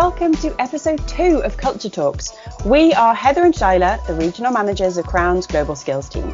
welcome 0.00 0.32
to 0.32 0.58
episode 0.58 0.98
two 1.06 1.42
of 1.44 1.58
Culture 1.58 1.90
Talks. 1.90 2.32
We 2.64 2.94
are 2.94 3.14
Heather 3.14 3.44
and 3.44 3.52
Shaila, 3.52 4.06
the 4.06 4.14
regional 4.14 4.50
managers 4.50 4.96
of 4.96 5.04
Crown's 5.04 5.46
Global 5.46 5.76
Skills 5.76 6.08
team. 6.08 6.32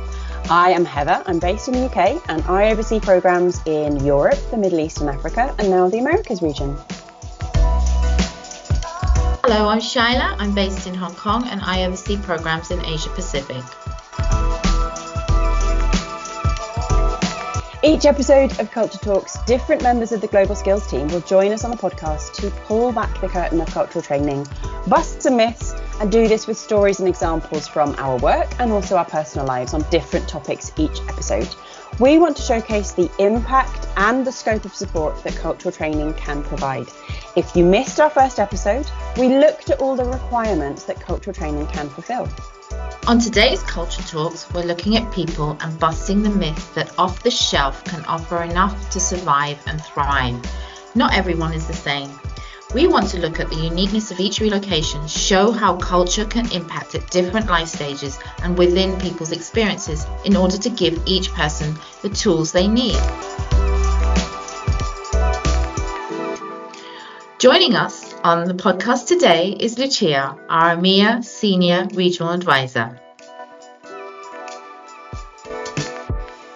I 0.48 0.70
am 0.70 0.84
Heather, 0.84 1.20
I'm 1.26 1.40
based 1.40 1.66
in 1.66 1.74
the 1.74 1.86
UK, 1.86 2.22
and 2.28 2.44
I 2.44 2.70
oversee 2.70 3.00
programs 3.00 3.60
in 3.66 4.04
Europe, 4.04 4.38
the 4.52 4.56
Middle 4.56 4.78
East 4.78 5.00
and 5.00 5.10
Africa, 5.10 5.52
and 5.58 5.68
now 5.68 5.88
the 5.88 5.98
Americas 5.98 6.42
region. 6.42 6.76
Hello, 9.42 9.66
I'm 9.66 9.80
Shaila, 9.80 10.36
I'm 10.38 10.54
based 10.54 10.86
in 10.86 10.94
Hong 10.94 11.16
Kong, 11.16 11.48
and 11.48 11.60
I 11.60 11.86
oversee 11.86 12.18
programs 12.18 12.70
in 12.70 12.84
Asia 12.84 13.10
Pacific. 13.16 13.64
Each 17.86 18.04
episode 18.04 18.58
of 18.58 18.72
Culture 18.72 18.98
Talks, 18.98 19.38
different 19.44 19.80
members 19.80 20.10
of 20.10 20.20
the 20.20 20.26
Global 20.26 20.56
Skills 20.56 20.84
team 20.90 21.06
will 21.06 21.20
join 21.20 21.52
us 21.52 21.62
on 21.62 21.70
the 21.70 21.76
podcast 21.76 22.32
to 22.40 22.50
pull 22.66 22.90
back 22.90 23.20
the 23.20 23.28
curtain 23.28 23.60
of 23.60 23.68
cultural 23.68 24.02
training, 24.02 24.44
bust 24.88 25.22
some 25.22 25.36
myths, 25.36 25.72
and 26.00 26.10
do 26.10 26.26
this 26.26 26.48
with 26.48 26.58
stories 26.58 26.98
and 26.98 27.08
examples 27.08 27.68
from 27.68 27.94
our 27.98 28.18
work 28.18 28.48
and 28.58 28.72
also 28.72 28.96
our 28.96 29.04
personal 29.04 29.46
lives 29.46 29.72
on 29.72 29.82
different 29.88 30.28
topics 30.28 30.72
each 30.76 30.98
episode. 31.08 31.48
We 32.00 32.18
want 32.18 32.36
to 32.38 32.42
showcase 32.42 32.90
the 32.90 33.08
impact 33.20 33.86
and 33.96 34.26
the 34.26 34.32
scope 34.32 34.64
of 34.64 34.74
support 34.74 35.22
that 35.22 35.36
cultural 35.36 35.70
training 35.70 36.14
can 36.14 36.42
provide. 36.42 36.88
If 37.36 37.54
you 37.54 37.64
missed 37.64 38.00
our 38.00 38.10
first 38.10 38.40
episode, 38.40 38.90
we 39.16 39.28
looked 39.28 39.70
at 39.70 39.78
all 39.78 39.94
the 39.94 40.06
requirements 40.06 40.82
that 40.86 41.00
cultural 41.00 41.34
training 41.34 41.68
can 41.68 41.88
fulfill. 41.88 42.28
On 43.06 43.20
today's 43.20 43.62
Culture 43.62 44.02
Talks, 44.02 44.52
we're 44.52 44.64
looking 44.64 44.96
at 44.96 45.12
people 45.12 45.56
and 45.60 45.78
busting 45.78 46.22
the 46.22 46.30
myth 46.30 46.74
that 46.74 46.98
off 46.98 47.22
the 47.22 47.30
shelf 47.30 47.84
can 47.84 48.04
offer 48.06 48.42
enough 48.42 48.90
to 48.90 48.98
survive 48.98 49.58
and 49.66 49.80
thrive. 49.80 50.34
Not 50.94 51.14
everyone 51.14 51.52
is 51.52 51.66
the 51.66 51.72
same. 51.72 52.10
We 52.74 52.88
want 52.88 53.08
to 53.10 53.20
look 53.20 53.38
at 53.38 53.48
the 53.48 53.56
uniqueness 53.56 54.10
of 54.10 54.18
each 54.18 54.40
relocation, 54.40 55.06
show 55.06 55.52
how 55.52 55.76
culture 55.76 56.24
can 56.24 56.50
impact 56.50 56.96
at 56.96 57.08
different 57.10 57.46
life 57.46 57.68
stages 57.68 58.18
and 58.42 58.58
within 58.58 58.98
people's 58.98 59.30
experiences 59.30 60.04
in 60.24 60.34
order 60.36 60.58
to 60.58 60.70
give 60.70 61.00
each 61.06 61.32
person 61.32 61.78
the 62.02 62.08
tools 62.08 62.50
they 62.50 62.66
need. 62.66 62.98
Joining 67.38 67.76
us 67.76 68.05
on 68.26 68.44
the 68.48 68.54
podcast 68.54 69.06
today 69.06 69.50
is 69.50 69.78
Lucie, 69.78 70.16
our 70.16 70.74
EMEA 70.74 71.24
Senior 71.24 71.86
Regional 71.94 72.32
Advisor. 72.32 73.00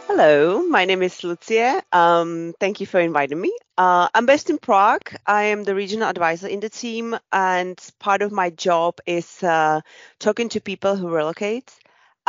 Hello, 0.08 0.66
my 0.66 0.84
name 0.84 1.04
is 1.04 1.22
Lucie. 1.22 1.78
Um, 1.92 2.54
thank 2.58 2.80
you 2.80 2.86
for 2.86 2.98
inviting 2.98 3.40
me. 3.40 3.56
Uh, 3.78 4.08
I'm 4.12 4.26
based 4.26 4.50
in 4.50 4.58
Prague. 4.58 5.14
I 5.24 5.44
am 5.44 5.62
the 5.62 5.76
regional 5.76 6.08
advisor 6.08 6.48
in 6.48 6.58
the 6.58 6.68
team, 6.68 7.16
and 7.32 7.78
part 8.00 8.22
of 8.22 8.32
my 8.32 8.50
job 8.50 8.98
is 9.06 9.40
uh, 9.44 9.80
talking 10.18 10.48
to 10.48 10.60
people 10.60 10.96
who 10.96 11.08
relocate 11.08 11.72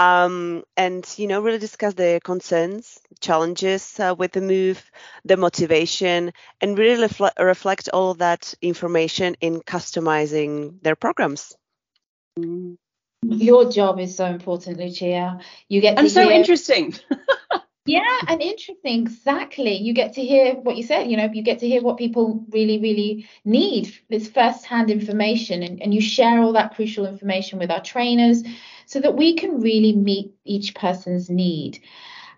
um, 0.01 0.63
and 0.75 1.05
you 1.17 1.27
know 1.27 1.41
really 1.41 1.59
discuss 1.59 1.93
their 1.93 2.19
concerns 2.19 2.99
challenges 3.19 3.99
uh, 3.99 4.15
with 4.17 4.31
the 4.31 4.41
move 4.41 4.83
the 5.25 5.37
motivation 5.37 6.31
and 6.59 6.77
really 6.77 7.07
refle- 7.07 7.37
reflect 7.39 7.89
all 7.93 8.15
that 8.15 8.53
information 8.61 9.35
in 9.41 9.61
customizing 9.61 10.81
their 10.81 10.95
programs. 10.95 11.53
Your 13.23 13.69
job 13.69 13.99
is 13.99 14.15
so 14.15 14.25
important 14.25 14.79
Lucie. 14.79 15.21
You 15.69 15.81
get 15.81 15.99
and 15.99 16.09
so 16.09 16.23
hear- 16.23 16.31
interesting 16.31 16.95
yeah 17.85 18.19
and 18.27 18.41
interesting 18.41 19.01
exactly 19.01 19.75
you 19.75 19.93
get 19.93 20.13
to 20.13 20.21
hear 20.21 20.53
what 20.55 20.77
you 20.77 20.83
said 20.83 21.09
you 21.09 21.17
know 21.17 21.29
you 21.33 21.41
get 21.41 21.59
to 21.59 21.67
hear 21.67 21.81
what 21.81 21.97
people 21.97 22.45
really 22.49 22.79
really 22.79 23.27
need 23.43 23.91
this 24.09 24.29
first 24.29 24.65
hand 24.65 24.91
information 24.91 25.63
and, 25.63 25.81
and 25.81 25.93
you 25.93 26.01
share 26.01 26.39
all 26.41 26.53
that 26.53 26.75
crucial 26.75 27.07
information 27.07 27.57
with 27.57 27.71
our 27.71 27.81
trainers 27.81 28.43
so 28.91 28.99
that 28.99 29.15
we 29.15 29.35
can 29.35 29.61
really 29.61 29.95
meet 29.95 30.33
each 30.43 30.75
person's 30.75 31.29
need. 31.29 31.79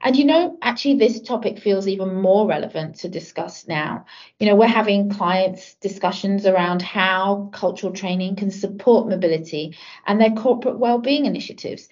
And 0.02 0.16
you 0.16 0.26
know, 0.26 0.58
actually, 0.62 0.98
this 0.98 1.20
topic 1.20 1.58
feels 1.58 1.88
even 1.88 2.22
more 2.22 2.46
relevant 2.48 2.98
to 2.98 3.10
discuss 3.10 3.68
now. 3.68 4.06
You 4.38 4.48
know, 4.48 4.56
we're 4.56 4.68
having 4.68 5.10
clients' 5.10 5.74
discussions 5.76 6.46
around 6.46 6.84
how 6.84 7.50
cultural 7.54 7.92
training 7.92 8.36
can 8.36 8.52
support 8.52 9.10
mobility 9.10 9.76
and 10.06 10.22
their 10.22 10.32
corporate 10.32 10.78
well-being 10.78 11.26
initiatives. 11.26 11.88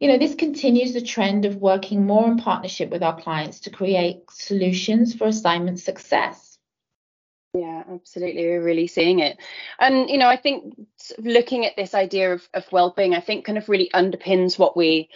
You 0.00 0.08
know, 0.08 0.18
this 0.18 0.34
continues 0.34 0.92
the 0.92 1.00
trend 1.00 1.44
of 1.44 1.56
working 1.56 2.04
more 2.04 2.26
in 2.26 2.36
partnership 2.36 2.90
with 2.90 3.02
our 3.02 3.18
clients 3.18 3.60
to 3.60 3.70
create 3.70 4.30
solutions 4.30 5.14
for 5.14 5.26
assignment 5.26 5.80
success. 5.80 6.58
Yeah, 7.54 7.84
absolutely. 7.88 8.44
We're 8.44 8.64
really 8.64 8.88
seeing 8.88 9.20
it. 9.20 9.38
And, 9.78 10.10
you 10.10 10.18
know, 10.18 10.28
I 10.28 10.36
think 10.36 10.74
looking 11.18 11.64
at 11.64 11.76
this 11.76 11.94
idea 11.94 12.34
of, 12.34 12.48
of 12.52 12.70
well-being, 12.72 13.14
I 13.14 13.20
think 13.20 13.44
kind 13.44 13.56
of 13.56 13.68
really 13.68 13.90
underpins 13.94 14.58
what 14.58 14.76
we 14.76 15.08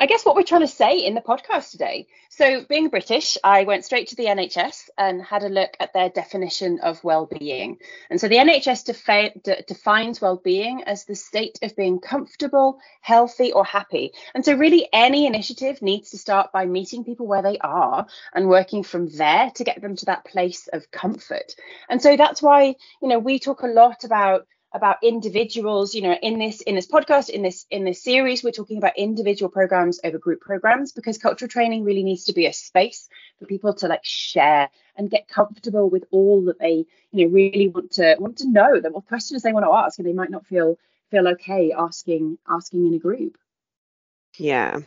I 0.00 0.06
guess 0.06 0.24
what 0.24 0.36
we're 0.36 0.44
trying 0.44 0.60
to 0.60 0.68
say 0.68 0.98
in 0.98 1.14
the 1.14 1.20
podcast 1.20 1.72
today. 1.72 2.06
So, 2.28 2.64
being 2.68 2.88
British, 2.88 3.36
I 3.42 3.64
went 3.64 3.84
straight 3.84 4.06
to 4.08 4.16
the 4.16 4.26
NHS 4.26 4.90
and 4.96 5.20
had 5.20 5.42
a 5.42 5.48
look 5.48 5.76
at 5.80 5.92
their 5.92 6.08
definition 6.08 6.78
of 6.78 7.02
well-being. 7.02 7.78
And 8.08 8.20
so, 8.20 8.28
the 8.28 8.36
NHS 8.36 9.42
de- 9.42 9.64
defines 9.66 10.20
well-being 10.20 10.84
as 10.84 11.04
the 11.04 11.16
state 11.16 11.58
of 11.62 11.74
being 11.74 11.98
comfortable, 11.98 12.78
healthy, 13.00 13.50
or 13.50 13.64
happy. 13.64 14.12
And 14.36 14.44
so, 14.44 14.54
really, 14.54 14.88
any 14.92 15.26
initiative 15.26 15.82
needs 15.82 16.10
to 16.10 16.18
start 16.18 16.52
by 16.52 16.64
meeting 16.64 17.02
people 17.02 17.26
where 17.26 17.42
they 17.42 17.58
are 17.58 18.06
and 18.32 18.48
working 18.48 18.84
from 18.84 19.08
there 19.08 19.50
to 19.56 19.64
get 19.64 19.82
them 19.82 19.96
to 19.96 20.06
that 20.06 20.24
place 20.24 20.68
of 20.72 20.92
comfort. 20.92 21.56
And 21.90 22.00
so, 22.00 22.16
that's 22.16 22.40
why 22.40 22.76
you 23.02 23.08
know 23.08 23.18
we 23.18 23.40
talk 23.40 23.62
a 23.62 23.66
lot 23.66 24.04
about 24.04 24.46
about 24.72 24.96
individuals 25.02 25.94
you 25.94 26.02
know 26.02 26.16
in 26.22 26.38
this 26.38 26.60
in 26.62 26.74
this 26.74 26.86
podcast 26.86 27.30
in 27.30 27.42
this 27.42 27.66
in 27.70 27.84
this 27.84 28.02
series 28.02 28.44
we're 28.44 28.50
talking 28.50 28.76
about 28.76 28.96
individual 28.98 29.48
programs 29.48 29.98
over 30.04 30.18
group 30.18 30.40
programs 30.40 30.92
because 30.92 31.16
cultural 31.16 31.48
training 31.48 31.84
really 31.84 32.02
needs 32.02 32.24
to 32.24 32.34
be 32.34 32.46
a 32.46 32.52
space 32.52 33.08
for 33.38 33.46
people 33.46 33.72
to 33.72 33.88
like 33.88 34.04
share 34.04 34.68
and 34.96 35.10
get 35.10 35.26
comfortable 35.26 35.88
with 35.88 36.04
all 36.10 36.44
that 36.44 36.58
they 36.58 36.84
you 37.12 37.26
know 37.26 37.32
really 37.32 37.68
want 37.68 37.90
to 37.92 38.16
want 38.18 38.36
to 38.36 38.50
know 38.50 38.78
the 38.80 38.90
what 38.90 39.06
questions 39.06 39.42
they 39.42 39.52
want 39.52 39.64
to 39.64 39.72
ask 39.72 39.98
and 39.98 40.06
they 40.06 40.12
might 40.12 40.30
not 40.30 40.46
feel 40.46 40.78
feel 41.10 41.26
okay 41.28 41.72
asking 41.72 42.36
asking 42.48 42.86
in 42.86 42.94
a 42.94 42.98
group. 42.98 43.38
Yeah 44.36 44.80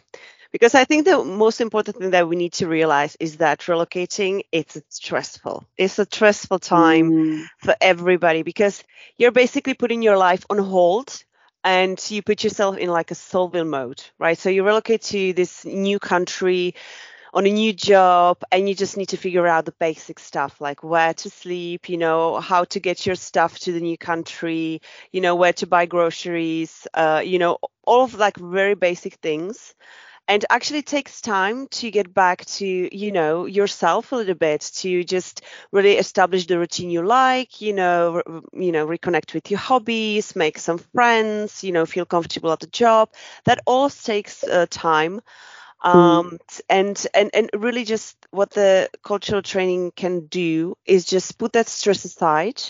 because 0.52 0.76
I 0.76 0.84
think 0.84 1.06
the 1.06 1.24
most 1.24 1.62
important 1.62 1.98
thing 1.98 2.12
that 2.12 2.28
we 2.28 2.36
need 2.36 2.54
to 2.54 2.68
realize 2.68 3.16
is 3.20 3.38
that 3.38 3.60
relocating 3.62 4.42
it's 4.52 4.78
stressful. 4.90 5.66
It's 5.78 6.00
a 6.00 6.06
stressful 6.06 6.60
time 6.60 7.12
mm. 7.12 7.46
for 7.58 7.76
everybody 7.80 8.44
because 8.44 8.84
you're 9.18 9.32
basically 9.32 9.74
putting 9.74 10.02
your 10.02 10.18
life 10.18 10.46
on 10.50 10.58
hold 10.58 11.24
and 11.64 12.04
you 12.10 12.22
put 12.22 12.44
yourself 12.44 12.78
in 12.78 12.90
like 12.90 13.12
a 13.12 13.16
survival 13.16 13.66
mode, 13.66 14.04
right? 14.20 14.38
So 14.38 14.50
you 14.50 14.64
relocate 14.64 15.04
to 15.04 15.34
this 15.34 15.64
new 15.64 16.00
country 16.00 16.76
on 17.34 17.46
a 17.46 17.50
new 17.50 17.72
job 17.72 18.44
and 18.52 18.68
you 18.68 18.76
just 18.76 18.98
need 18.98 19.10
to 19.10 19.18
figure 19.18 19.48
out 19.48 19.64
the 19.66 19.74
basic 19.80 20.20
stuff 20.20 20.60
like 20.60 20.84
where 20.84 21.14
to 21.14 21.30
sleep, 21.30 21.88
you 21.88 21.98
know, 21.98 22.40
how 22.42 22.66
to 22.66 22.80
get 22.80 23.06
your 23.06 23.16
stuff 23.16 23.58
to 23.60 23.72
the 23.72 23.80
new 23.80 23.98
country, 23.98 24.82
you 25.12 25.22
know, 25.22 25.36
where 25.36 25.54
to 25.54 25.66
buy 25.68 25.86
groceries, 25.86 26.88
uh, 26.94 27.22
you 27.24 27.40
know, 27.40 27.58
all 27.86 28.04
of 28.04 28.16
like 28.16 28.36
very 28.38 28.76
basic 28.76 29.14
things 29.16 29.74
and 30.32 30.46
actually 30.50 30.82
takes 30.82 31.20
time 31.20 31.68
to 31.68 31.92
get 31.92 32.14
back 32.14 32.46
to 32.46 32.66
you 32.96 33.12
know 33.12 33.46
yourself 33.46 34.14
a 34.14 34.16
little 34.16 34.34
bit 34.34 34.62
to 34.62 35.04
just 35.04 35.42
really 35.74 35.98
establish 35.98 36.48
the 36.48 36.58
routine 36.58 36.90
you 36.90 37.02
like 37.02 37.60
you 37.60 37.74
know 37.74 38.22
re- 38.26 38.66
you 38.66 38.72
know 38.72 38.88
reconnect 38.88 39.34
with 39.34 39.52
your 39.52 39.60
hobbies 39.60 40.34
make 40.34 40.58
some 40.58 40.78
friends 40.78 41.66
you 41.66 41.74
know 41.74 41.86
feel 41.86 42.06
comfortable 42.06 42.50
at 42.50 42.62
the 42.62 42.68
job 42.68 43.10
that 43.44 43.60
all 43.66 43.90
takes 43.90 44.46
uh, 44.46 44.66
time 44.70 45.20
hmm. 45.82 45.90
um, 45.90 46.40
and 46.70 47.06
and 47.14 47.30
and 47.34 47.50
really 47.54 47.84
just 47.84 48.16
what 48.32 48.52
the 48.52 48.90
cultural 49.04 49.42
training 49.42 49.92
can 49.98 50.28
do 50.28 50.78
is 50.86 51.04
just 51.04 51.38
put 51.38 51.52
that 51.52 51.68
stress 51.68 52.06
aside 52.06 52.62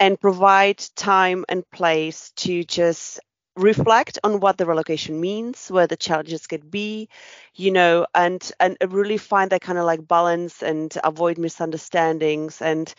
and 0.00 0.18
provide 0.18 0.82
time 0.96 1.44
and 1.50 1.70
place 1.70 2.32
to 2.36 2.64
just 2.64 3.20
reflect 3.56 4.18
on 4.24 4.40
what 4.40 4.58
the 4.58 4.66
relocation 4.66 5.20
means, 5.20 5.70
where 5.70 5.86
the 5.86 5.96
challenges 5.96 6.46
could 6.46 6.70
be, 6.70 7.08
you 7.54 7.70
know, 7.70 8.06
and 8.14 8.50
and 8.60 8.76
really 8.88 9.18
find 9.18 9.50
that 9.50 9.60
kind 9.60 9.78
of 9.78 9.84
like 9.84 10.06
balance 10.06 10.62
and 10.62 10.96
avoid 11.04 11.38
misunderstandings 11.38 12.60
and, 12.60 12.92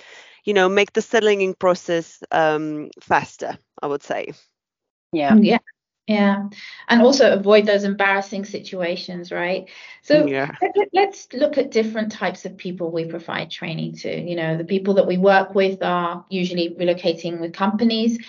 you 0.43 0.53
know, 0.53 0.69
make 0.69 0.93
the 0.93 1.01
settling 1.01 1.41
in 1.41 1.53
process 1.53 2.23
um, 2.31 2.89
faster. 3.01 3.57
I 3.81 3.87
would 3.87 4.03
say. 4.03 4.33
Yeah. 5.11 5.35
Yeah. 5.35 5.59
Yeah, 6.07 6.49
and 6.87 7.01
also 7.01 7.33
avoid 7.33 7.65
those 7.65 7.83
embarrassing 7.83 8.45
situations, 8.45 9.31
right? 9.31 9.67
So 10.03 10.27
yeah. 10.27 10.51
let, 10.93 11.09
us 11.09 11.27
look 11.33 11.57
at 11.57 11.71
different 11.71 12.11
types 12.11 12.45
of 12.45 12.57
people 12.57 12.91
we 12.91 13.05
provide 13.05 13.49
training 13.49 13.95
to. 13.97 14.15
You 14.15 14.35
know, 14.35 14.55
the 14.55 14.65
people 14.65 14.93
that 14.95 15.07
we 15.07 15.17
work 15.17 15.55
with 15.55 15.81
are 15.81 16.23
usually 16.29 16.75
relocating 16.79 17.39
with 17.39 17.53
companies. 17.53 18.19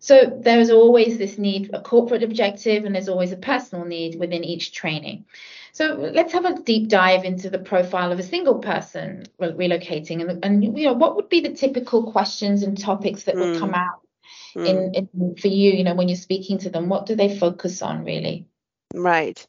So 0.00 0.26
there 0.26 0.60
is 0.60 0.70
always 0.70 1.18
this 1.18 1.38
need, 1.38 1.70
a 1.72 1.80
corporate 1.80 2.22
objective, 2.22 2.84
and 2.84 2.94
there's 2.94 3.08
always 3.08 3.32
a 3.32 3.36
personal 3.36 3.84
need 3.84 4.18
within 4.18 4.44
each 4.44 4.72
training. 4.72 5.24
So 5.72 6.10
let's 6.12 6.32
have 6.32 6.44
a 6.44 6.60
deep 6.62 6.88
dive 6.88 7.24
into 7.24 7.50
the 7.50 7.58
profile 7.58 8.12
of 8.12 8.18
a 8.18 8.22
single 8.22 8.60
person 8.60 9.24
relocating, 9.40 10.28
and, 10.28 10.44
and 10.44 10.78
you 10.78 10.86
know 10.86 10.92
what 10.92 11.16
would 11.16 11.28
be 11.28 11.40
the 11.40 11.52
typical 11.52 12.10
questions 12.10 12.62
and 12.62 12.78
topics 12.78 13.24
that 13.24 13.34
mm. 13.34 13.40
would 13.40 13.58
come 13.58 13.70
hmm. 13.70 13.74
out 13.74 14.00
mm. 14.54 14.66
in, 14.66 14.94
in 14.94 15.36
for 15.36 15.48
you 15.48 15.72
you 15.72 15.84
know 15.84 15.94
when 15.94 16.08
you're 16.08 16.16
speaking 16.16 16.58
to 16.58 16.70
them 16.70 16.88
what 16.88 17.06
do 17.06 17.14
they 17.14 17.36
focus 17.36 17.82
on 17.82 18.04
really 18.04 18.46
right 18.94 19.46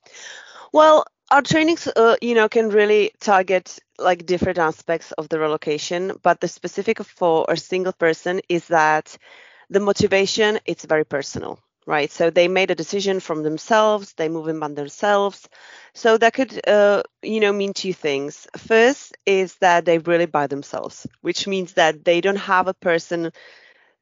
well 0.73 1.05
our 1.31 1.41
trainings 1.41 1.87
uh, 1.87 2.15
you 2.21 2.35
know 2.35 2.49
can 2.49 2.69
really 2.69 3.11
target 3.19 3.79
like 3.97 4.25
different 4.25 4.57
aspects 4.57 5.11
of 5.13 5.29
the 5.29 5.39
relocation 5.39 6.13
but 6.21 6.39
the 6.39 6.47
specific 6.47 7.03
for 7.03 7.45
a 7.49 7.57
single 7.57 7.93
person 7.93 8.41
is 8.49 8.67
that 8.67 9.17
the 9.69 9.79
motivation 9.79 10.59
it's 10.65 10.85
very 10.85 11.05
personal 11.05 11.59
right? 11.85 12.11
So 12.11 12.29
they 12.29 12.47
made 12.47 12.69
a 12.69 12.75
decision 12.75 13.19
from 13.19 13.41
themselves 13.43 14.13
they 14.13 14.29
move 14.29 14.47
in 14.47 14.59
by 14.59 14.67
themselves. 14.67 15.49
So 15.93 16.17
that 16.17 16.33
could 16.33 16.67
uh, 16.67 17.03
you 17.23 17.39
know 17.39 17.51
mean 17.51 17.73
two 17.73 17.93
things. 17.93 18.47
First 18.57 19.17
is 19.25 19.55
that 19.55 19.85
they 19.85 19.97
really 19.97 20.27
by 20.27 20.47
themselves 20.47 21.07
which 21.21 21.47
means 21.47 21.73
that 21.73 22.05
they 22.05 22.21
don't 22.21 22.35
have 22.53 22.67
a 22.67 22.73
person 22.73 23.31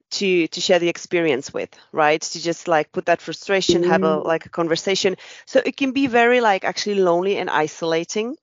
to 0.09 0.47
to 0.47 0.61
share 0.61 0.79
the 0.79 0.89
experience 0.89 1.53
with 1.53 1.69
right? 1.91 2.21
To 2.21 2.41
just 2.41 2.67
like 2.67 2.91
put 2.91 3.05
that 3.07 3.21
frustration 3.21 3.83
mm. 3.83 3.87
have 3.87 4.03
a 4.03 4.17
like 4.17 4.45
a 4.45 4.49
conversation. 4.49 5.17
So 5.45 5.61
it 5.65 5.77
can 5.77 5.91
be 5.91 6.07
very 6.07 6.41
like 6.41 6.63
actually 6.63 6.99
lonely 6.99 7.37
and 7.37 7.49
isolating 7.49 8.35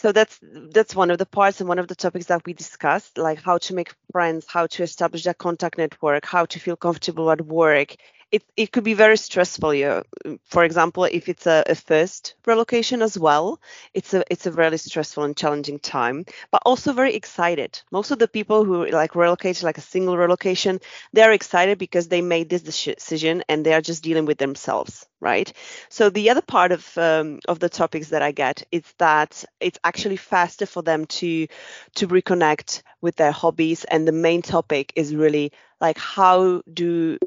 so 0.00 0.12
that's 0.12 0.38
that's 0.72 0.96
one 0.96 1.10
of 1.10 1.18
the 1.18 1.26
parts 1.26 1.60
and 1.60 1.68
one 1.68 1.78
of 1.78 1.86
the 1.86 1.94
topics 1.94 2.26
that 2.26 2.42
we 2.46 2.54
discussed 2.54 3.18
like 3.18 3.42
how 3.42 3.58
to 3.58 3.74
make 3.74 3.92
friends 4.12 4.46
how 4.48 4.66
to 4.66 4.82
establish 4.82 5.24
that 5.24 5.36
contact 5.36 5.76
network 5.76 6.24
how 6.24 6.46
to 6.46 6.58
feel 6.58 6.76
comfortable 6.76 7.30
at 7.30 7.44
work 7.44 7.96
it, 8.32 8.44
it 8.56 8.70
could 8.70 8.84
be 8.84 8.94
very 8.94 9.16
stressful. 9.16 9.74
You, 9.74 10.02
for 10.44 10.64
example, 10.64 11.04
if 11.04 11.28
it's 11.28 11.46
a, 11.46 11.64
a, 11.66 11.74
first 11.74 12.34
relocation 12.46 13.02
as 13.02 13.18
well, 13.18 13.60
it's 13.92 14.14
a 14.14 14.22
it's 14.30 14.46
a 14.46 14.52
really 14.52 14.76
stressful 14.76 15.24
and 15.24 15.36
challenging 15.36 15.78
time, 15.80 16.24
but 16.52 16.62
also 16.64 16.92
very 16.92 17.14
excited. 17.14 17.80
Most 17.90 18.10
of 18.10 18.18
the 18.18 18.28
people 18.28 18.64
who 18.64 18.86
like 18.86 19.16
relocated 19.16 19.64
like 19.64 19.78
a 19.78 19.82
single 19.82 20.16
relocation, 20.16 20.80
they're 21.12 21.32
excited 21.32 21.78
because 21.78 22.08
they 22.08 22.22
made 22.22 22.48
this 22.48 22.62
decision 22.62 23.42
and 23.48 23.66
they 23.66 23.74
are 23.74 23.80
just 23.80 24.04
dealing 24.04 24.26
with 24.26 24.38
themselves, 24.38 25.06
right? 25.20 25.52
So 25.88 26.08
the 26.08 26.30
other 26.30 26.42
part 26.42 26.70
of 26.70 26.98
um, 26.98 27.40
of 27.48 27.58
the 27.58 27.68
topics 27.68 28.10
that 28.10 28.22
I 28.22 28.30
get 28.30 28.62
is 28.70 28.84
that 28.98 29.44
it's 29.58 29.78
actually 29.82 30.16
faster 30.16 30.66
for 30.66 30.82
them 30.82 31.06
to 31.06 31.48
to 31.96 32.06
reconnect 32.08 32.82
with 33.00 33.16
their 33.16 33.32
hobbies, 33.32 33.84
and 33.84 34.06
the 34.06 34.12
main 34.12 34.42
topic 34.42 34.92
is 34.94 35.16
really 35.16 35.50
like 35.80 35.98
how 35.98 36.62
do 36.72 37.18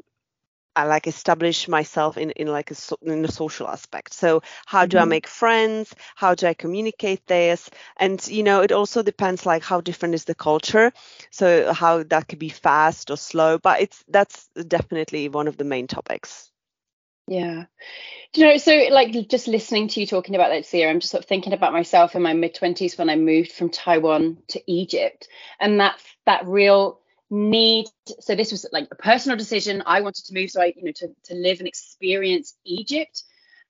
I 0.76 0.84
like 0.84 1.06
establish 1.06 1.68
myself 1.68 2.16
in, 2.16 2.30
in 2.32 2.48
like 2.48 2.70
a 2.70 2.76
in 3.02 3.24
a 3.24 3.30
social 3.30 3.68
aspect. 3.68 4.12
So 4.12 4.42
how 4.66 4.86
do 4.86 4.96
mm-hmm. 4.96 5.04
I 5.04 5.08
make 5.08 5.26
friends? 5.26 5.94
How 6.14 6.34
do 6.34 6.46
I 6.46 6.54
communicate 6.54 7.26
this? 7.26 7.70
And 7.96 8.24
you 8.26 8.42
know, 8.42 8.62
it 8.62 8.72
also 8.72 9.02
depends 9.02 9.46
like 9.46 9.62
how 9.62 9.80
different 9.80 10.14
is 10.14 10.24
the 10.24 10.34
culture. 10.34 10.92
So 11.30 11.72
how 11.72 12.02
that 12.04 12.28
could 12.28 12.38
be 12.38 12.48
fast 12.48 13.10
or 13.10 13.16
slow, 13.16 13.58
but 13.58 13.80
it's 13.80 14.04
that's 14.08 14.48
definitely 14.68 15.28
one 15.28 15.48
of 15.48 15.56
the 15.56 15.64
main 15.64 15.86
topics. 15.86 16.50
Yeah. 17.26 17.64
you 18.34 18.44
know, 18.44 18.56
so 18.58 18.88
like 18.90 19.28
just 19.28 19.48
listening 19.48 19.88
to 19.88 20.00
you 20.00 20.06
talking 20.06 20.34
about 20.34 20.50
that, 20.50 20.66
Sia, 20.66 20.90
I'm 20.90 21.00
just 21.00 21.10
sort 21.10 21.24
of 21.24 21.28
thinking 21.28 21.54
about 21.54 21.72
myself 21.72 22.14
in 22.14 22.22
my 22.22 22.34
mid 22.34 22.54
20s 22.54 22.98
when 22.98 23.08
I 23.08 23.16
moved 23.16 23.52
from 23.52 23.70
Taiwan 23.70 24.38
to 24.48 24.60
Egypt. 24.70 25.28
And 25.58 25.80
that 25.80 25.98
that 26.26 26.46
real 26.46 27.00
need 27.30 27.86
so 28.20 28.34
this 28.34 28.52
was 28.52 28.66
like 28.72 28.88
a 28.90 28.96
personal 28.96 29.36
decision. 29.36 29.82
I 29.86 30.00
wanted 30.00 30.24
to 30.26 30.34
move 30.34 30.50
so 30.50 30.60
i 30.60 30.72
you 30.76 30.84
know 30.84 30.92
to, 30.92 31.08
to 31.24 31.34
live 31.34 31.58
and 31.58 31.68
experience 31.68 32.54
egypt. 32.64 33.24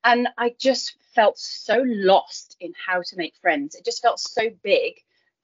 And 0.05 0.29
i 0.39 0.55
just 0.59 0.97
felt 1.15 1.39
so 1.39 1.83
lost 1.87 2.57
in 2.61 2.73
how 2.87 3.03
to 3.03 3.17
make 3.17 3.35
friends. 3.37 3.75
It 3.75 3.85
just 3.85 4.03
felt 4.03 4.21
so 4.21 4.51
big 4.63 4.95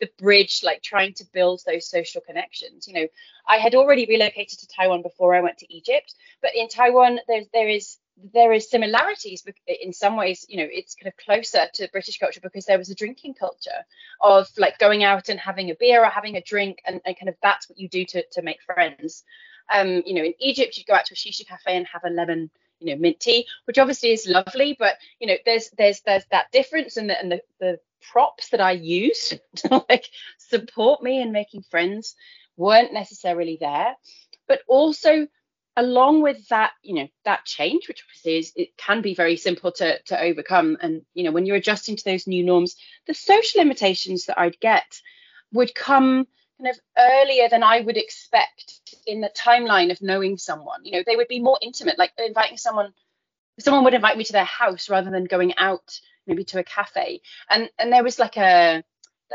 the 0.01 0.11
bridge 0.19 0.63
like 0.65 0.83
trying 0.83 1.13
to 1.15 1.25
build 1.33 1.61
those 1.67 1.89
social 1.89 2.21
connections. 2.23 2.89
You 2.89 2.95
know 2.95 3.07
i 3.47 3.57
had 3.57 3.75
already 3.75 4.07
relocated 4.07 4.59
to 4.59 4.67
taiwan 4.67 5.03
before 5.03 5.35
i 5.35 5.41
went 5.41 5.59
to 5.59 5.75
egypt 5.75 6.15
but 6.43 6.55
in 6.55 6.69
taiwan 6.69 7.21
there, 7.29 7.43
there 7.53 7.69
is 7.69 7.97
there 8.33 8.53
is 8.53 8.71
similarities 8.71 9.45
in 9.67 9.93
some 9.93 10.17
ways 10.17 10.47
you 10.49 10.57
know 10.57 10.69
it's 10.71 10.95
kind 10.95 11.09
of 11.09 11.17
closer 11.17 11.67
to 11.73 11.89
british 11.93 12.19
culture 12.19 12.41
because 12.43 12.65
there 12.65 12.79
was 12.79 12.91
a 12.91 12.95
drinking 12.95 13.35
culture 13.35 13.85
of 14.21 14.49
like 14.57 14.79
going 14.79 15.05
out 15.05 15.29
and 15.29 15.41
having 15.41 15.71
a 15.71 15.75
beer 15.75 16.05
or 16.05 16.09
having 16.09 16.37
a 16.37 16.43
drink 16.43 16.79
and, 16.87 17.01
and 17.05 17.19
kind 17.19 17.29
of 17.29 17.35
that's 17.43 17.69
what 17.69 17.79
you 17.79 17.89
do 17.89 18.05
to, 18.05 18.25
to 18.33 18.43
make 18.43 18.63
friends. 18.63 19.25
Um 19.73 20.03
you 20.05 20.15
know 20.15 20.25
in 20.25 20.35
egypt 20.41 20.77
you'd 20.77 20.87
go 20.87 20.95
out 20.95 21.07
to 21.07 21.15
a 21.15 21.17
shisha 21.17 21.47
cafe 21.47 21.77
and 21.77 21.87
have 21.87 22.05
a 22.05 22.11
lemon 22.11 22.51
you 22.81 22.95
know 22.95 23.01
mint 23.01 23.21
tea 23.21 23.47
which 23.67 23.79
obviously 23.79 24.11
is 24.11 24.27
lovely 24.27 24.77
but 24.79 24.97
you 25.21 25.27
know 25.27 25.37
there's 25.45 25.71
there's 25.79 26.01
there's 26.01 26.25
that 26.31 26.51
difference 26.51 26.97
and 26.97 27.09
the 27.09 27.19
and 27.21 27.31
the, 27.31 27.41
the 27.61 27.79
props 28.11 28.49
that 28.49 28.61
i 28.61 28.73
use 28.73 29.35
to 29.57 29.85
like 29.89 30.07
support 30.39 31.03
me 31.03 31.21
in 31.21 31.31
making 31.31 31.63
friends 31.63 32.17
weren't 32.61 32.93
necessarily 32.93 33.57
there. 33.59 33.97
But 34.47 34.61
also 34.69 35.27
along 35.81 36.23
with 36.23 36.47
that 36.49 36.73
you 36.83 36.95
know 36.95 37.09
that 37.25 37.45
change 37.45 37.89
which 37.89 38.05
obviously 38.05 38.39
is 38.39 38.53
it 38.55 38.77
can 38.77 39.01
be 39.01 39.15
very 39.15 39.37
simple 39.37 39.73
to 39.73 40.01
to 40.03 40.21
overcome. 40.21 40.77
And 40.81 41.03
you 41.15 41.25
know 41.25 41.33
when 41.33 41.47
you're 41.47 41.57
adjusting 41.57 41.97
to 41.97 42.05
those 42.05 42.27
new 42.27 42.45
norms 42.45 42.77
the 43.07 43.15
social 43.15 43.61
limitations 43.63 44.27
that 44.27 44.39
i'd 44.39 44.61
get 44.61 45.01
would 45.53 45.75
come 45.75 46.27
kind 46.59 46.71
of 46.71 46.79
earlier 46.99 47.49
than 47.49 47.63
i 47.63 47.81
would 47.81 47.97
expect 47.97 48.81
in 49.07 49.21
the 49.21 49.31
timeline 49.37 49.91
of 49.91 50.03
knowing 50.03 50.37
someone. 50.37 50.85
You 50.85 50.93
know 50.93 51.03
they 51.07 51.17
would 51.17 51.29
be 51.29 51.41
more 51.41 51.59
intimate 51.63 51.99
like 51.99 52.13
inviting 52.19 52.59
someone 52.59 52.93
someone 53.59 53.85
would 53.85 53.95
invite 53.95 54.17
me 54.19 54.25
to 54.25 54.33
their 54.33 54.45
house 54.45 54.89
rather 54.89 55.11
than 55.11 55.25
going 55.25 55.57
out 55.57 56.01
maybe 56.27 56.45
to 56.45 56.59
a 56.59 56.65
cafe. 56.65 57.21
And 57.49 57.71
and 57.79 57.93
there 57.93 58.05
was 58.05 58.19
like 58.19 58.37
a 58.37 58.83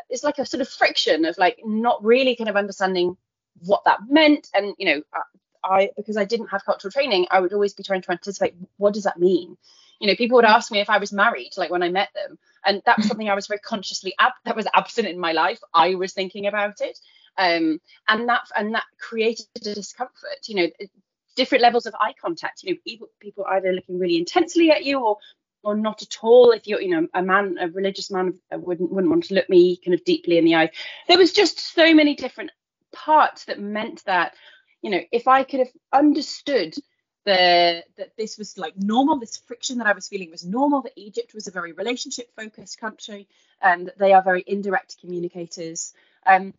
it's 0.09 0.23
like 0.23 0.39
a 0.39 0.45
sort 0.45 0.61
of 0.61 0.69
friction 0.69 1.25
of 1.25 1.37
like 1.37 1.59
not 1.63 2.03
really 2.03 2.35
kind 2.35 2.49
of 2.49 2.55
understanding 2.55 3.17
what 3.59 3.83
that 3.85 3.99
meant. 4.09 4.49
And 4.53 4.75
you 4.77 4.85
know 4.85 5.01
I 5.65 5.89
because 5.97 6.17
I 6.17 6.25
didn't 6.25 6.47
have 6.47 6.65
cultural 6.65 6.91
training, 6.91 7.27
I 7.31 7.39
would 7.39 7.53
always 7.53 7.73
be 7.73 7.83
trying 7.83 8.01
to 8.03 8.11
anticipate 8.11 8.55
what 8.77 8.93
does 8.93 9.03
that 9.03 9.19
mean. 9.19 9.57
You 9.99 10.07
know, 10.07 10.15
people 10.15 10.35
would 10.35 10.45
ask 10.45 10.71
me 10.71 10.79
if 10.79 10.89
I 10.89 10.97
was 10.97 11.13
married, 11.13 11.51
like 11.57 11.71
when 11.71 11.83
I 11.83 11.89
met 11.89 12.09
them, 12.13 12.37
and 12.65 12.81
that's 12.85 13.07
something 13.07 13.29
I 13.29 13.35
was 13.35 13.47
very 13.47 13.59
consciously 13.59 14.13
ab- 14.19 14.33
that 14.43 14.55
was 14.55 14.67
absent 14.73 15.07
in 15.07 15.19
my 15.19 15.31
life. 15.31 15.59
I 15.73 15.95
was 15.95 16.13
thinking 16.13 16.47
about 16.47 16.81
it, 16.81 16.99
um, 17.37 17.79
and 18.07 18.29
that 18.29 18.47
and 18.55 18.73
that 18.75 18.83
created 18.99 19.47
a 19.55 19.59
discomfort. 19.59 20.47
You 20.47 20.55
know, 20.55 20.67
different 21.35 21.61
levels 21.61 21.85
of 21.85 21.95
eye 21.99 22.13
contact. 22.21 22.63
You 22.63 22.73
know, 22.73 22.79
people 22.85 23.07
people 23.19 23.45
either 23.49 23.71
looking 23.73 23.99
really 23.99 24.17
intensely 24.17 24.71
at 24.71 24.85
you 24.85 24.99
or 24.99 25.17
or 25.63 25.75
not 25.75 26.01
at 26.01 26.17
all. 26.21 26.51
If 26.51 26.67
you're, 26.67 26.81
you 26.81 26.89
know, 26.89 27.07
a 27.13 27.23
man, 27.23 27.57
a 27.59 27.67
religious 27.69 28.11
man 28.11 28.39
wouldn't 28.51 28.91
wouldn't 28.91 29.11
want 29.11 29.25
to 29.25 29.33
look 29.33 29.49
me 29.49 29.77
kind 29.77 29.93
of 29.93 30.03
deeply 30.03 30.37
in 30.37 30.45
the 30.45 30.55
eye. 30.55 30.71
There 31.07 31.17
was 31.17 31.33
just 31.33 31.59
so 31.59 31.93
many 31.93 32.15
different 32.15 32.51
parts 32.93 33.45
that 33.45 33.59
meant 33.59 34.03
that 34.05 34.33
you 34.85 34.91
know, 34.91 35.01
if 35.11 35.27
I 35.27 35.41
could 35.41 35.61
have 35.61 35.71
understood 35.91 36.75
the 37.25 37.83
that 37.97 38.15
this 38.19 38.37
was 38.37 38.55
like 38.55 38.77
normal, 38.77 39.17
this 39.17 39.35
friction 39.35 39.79
that 39.79 39.87
I 39.87 39.93
was 39.93 40.07
feeling 40.07 40.29
was 40.29 40.45
normal, 40.45 40.83
that 40.83 40.91
Egypt 40.95 41.33
was 41.33 41.47
a 41.47 41.51
very 41.51 41.71
relationship 41.71 42.29
focused 42.35 42.79
country 42.79 43.27
and 43.63 43.87
that 43.87 43.97
they 43.97 44.13
are 44.13 44.21
very 44.21 44.43
indirect 44.45 44.97
communicators. 45.01 45.95
Um, 46.27 46.53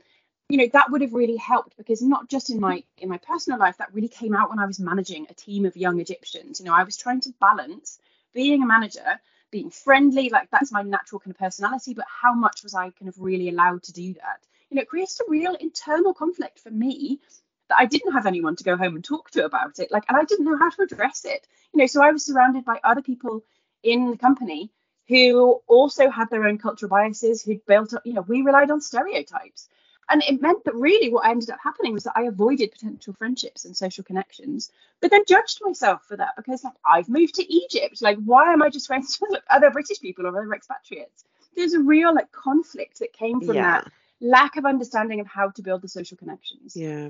you 0.49 0.59
know, 0.59 0.67
that 0.73 0.91
would 0.91 1.03
have 1.03 1.13
really 1.13 1.37
helped 1.37 1.77
because 1.77 2.03
not 2.03 2.29
just 2.29 2.51
in 2.51 2.59
my 2.59 2.83
in 2.99 3.09
my 3.09 3.19
personal 3.19 3.61
life, 3.61 3.79
that 3.79 3.95
really 3.95 4.09
came 4.09 4.35
out 4.35 4.51
when 4.51 4.59
I 4.59 4.67
was 4.67 4.81
managing 4.81 5.29
a 5.31 5.35
team 5.35 5.65
of 5.65 5.77
young 5.77 6.01
Egyptians. 6.01 6.59
You 6.59 6.67
know, 6.67 6.75
I 6.75 6.83
was 6.83 6.97
trying 6.97 7.21
to 7.21 7.35
balance 7.41 8.01
being 8.35 8.61
a 8.61 8.67
manager, 8.67 9.21
being 9.53 9.71
friendly, 9.71 10.31
like 10.31 10.51
that's 10.51 10.73
my 10.73 10.83
natural 10.83 11.21
kind 11.21 11.31
of 11.31 11.39
personality, 11.39 11.95
but 11.95 12.07
how 12.09 12.35
much 12.35 12.65
was 12.65 12.75
I 12.75 12.91
kind 12.91 13.09
of 13.09 13.21
really 13.21 13.51
allowed 13.51 13.85
to 13.85 13.93
do 13.93 14.15
that? 14.15 14.41
You 14.69 14.75
know, 14.75 14.83
it 14.83 14.89
creates 14.89 15.21
a 15.21 15.31
real 15.31 15.55
internal 15.55 16.13
conflict 16.13 16.59
for 16.59 16.73
me 16.73 17.21
that 17.69 17.79
I 17.79 17.87
didn't 17.87 18.13
have 18.13 18.27
anyone 18.27 18.57
to 18.57 18.65
go 18.65 18.77
home 18.77 18.95
and 18.95 19.05
talk 19.05 19.31
to 19.33 19.45
about 19.45 19.79
it. 19.79 19.91
Like, 19.91 20.05
and 20.09 20.17
I 20.17 20.25
didn't 20.25 20.45
know 20.45 20.59
how 20.59 20.71
to 20.71 20.83
address 20.83 21.25
it. 21.25 21.47
You 21.73 21.81
know, 21.81 21.87
so 21.87 22.03
I 22.03 22.13
was 22.13 22.25
surrounded 22.25 22.65
by 22.65 22.81
other 22.85 23.03
people 23.03 23.45
in 23.83 24.11
the 24.11 24.17
company 24.17 24.71
who 25.09 25.61
also 25.67 26.11
had 26.11 26.31
their 26.31 26.45
own 26.45 26.59
cultural 26.59 26.91
biases, 26.91 27.43
who'd 27.43 27.65
built 27.67 27.95
up, 27.95 28.03
you 28.05 28.15
know, 28.15 28.23
we 28.23 28.43
relied 28.43 28.71
on 28.71 28.81
stereotypes. 28.81 29.69
And 30.09 30.23
it 30.23 30.41
meant 30.41 30.65
that 30.65 30.75
really 30.75 31.11
what 31.13 31.27
ended 31.27 31.51
up 31.51 31.59
happening 31.63 31.93
was 31.93 32.05
that 32.05 32.13
I 32.15 32.23
avoided 32.23 32.71
potential 32.71 33.13
friendships 33.13 33.65
and 33.65 33.77
social 33.77 34.05
connections, 34.05 34.71
but 35.01 35.11
then 35.11 35.25
judged 35.27 35.59
myself 35.63 36.05
for 36.05 36.17
that 36.17 36.35
because 36.37 36.63
like 36.63 36.75
I've 36.85 37.09
moved 37.09 37.35
to 37.37 37.53
Egypt. 37.53 38.01
Like, 38.01 38.19
why 38.25 38.53
am 38.53 38.63
I 38.63 38.71
just 38.71 38.87
friends 38.87 39.19
with 39.21 39.33
like, 39.33 39.43
other 39.51 39.71
British 39.71 40.01
people 40.01 40.27
or 40.27 40.29
other 40.29 40.53
expatriates? 40.53 41.25
There's 41.57 41.75
a 41.75 41.81
real 41.81 42.15
like 42.15 42.31
conflict 42.31 43.01
that 43.01 43.13
came 43.13 43.41
from 43.41 43.57
yeah. 43.57 43.81
that 43.83 43.93
lack 44.21 44.57
of 44.57 44.65
understanding 44.65 45.21
of 45.21 45.27
how 45.27 45.51
to 45.51 45.63
build 45.63 45.83
the 45.83 45.89
social 45.89 46.17
connections. 46.17 46.77
Yeah. 46.77 47.09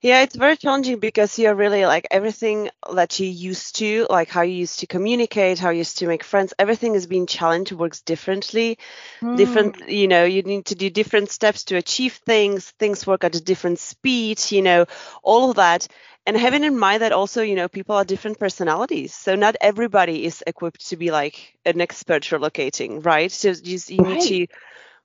Yeah, 0.00 0.22
it's 0.22 0.36
very 0.36 0.56
challenging 0.56 0.98
because 0.98 1.38
you're 1.38 1.54
really 1.54 1.86
like 1.86 2.06
everything 2.10 2.70
that 2.92 3.18
you 3.20 3.26
used 3.26 3.76
to, 3.76 4.06
like 4.10 4.28
how 4.28 4.42
you 4.42 4.54
used 4.54 4.80
to 4.80 4.86
communicate, 4.86 5.58
how 5.58 5.70
you 5.70 5.78
used 5.78 5.98
to 5.98 6.06
make 6.06 6.22
friends, 6.24 6.52
everything 6.58 6.94
is 6.94 7.06
being 7.06 7.26
challenged, 7.26 7.72
works 7.72 8.00
differently. 8.00 8.78
Mm. 9.22 9.36
Different, 9.36 9.88
you 9.88 10.06
know, 10.08 10.24
you 10.24 10.42
need 10.42 10.66
to 10.66 10.74
do 10.74 10.90
different 10.90 11.30
steps 11.30 11.64
to 11.64 11.76
achieve 11.76 12.14
things, 12.26 12.70
things 12.78 13.06
work 13.06 13.24
at 13.24 13.34
a 13.36 13.40
different 13.42 13.78
speed, 13.78 14.40
you 14.50 14.62
know, 14.62 14.86
all 15.22 15.50
of 15.50 15.56
that. 15.56 15.86
And 16.26 16.36
having 16.36 16.64
in 16.64 16.78
mind 16.78 17.02
that 17.02 17.12
also, 17.12 17.42
you 17.42 17.54
know, 17.54 17.68
people 17.68 17.96
are 17.96 18.04
different 18.04 18.38
personalities. 18.38 19.14
So 19.14 19.34
not 19.34 19.56
everybody 19.60 20.24
is 20.24 20.42
equipped 20.46 20.88
to 20.88 20.96
be 20.96 21.10
like 21.10 21.56
an 21.64 21.80
expert 21.80 22.22
relocating, 22.24 23.04
right? 23.04 23.30
So 23.30 23.48
you, 23.62 23.78
you 23.88 24.02
right. 24.02 24.06
need 24.06 24.20
to 24.20 24.46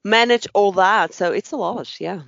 manage 0.04 0.48
all 0.54 0.74
that. 0.74 1.14
So 1.14 1.32
it's 1.32 1.52
a 1.52 1.58
lot, 1.58 2.00
yeah. 2.00 2.22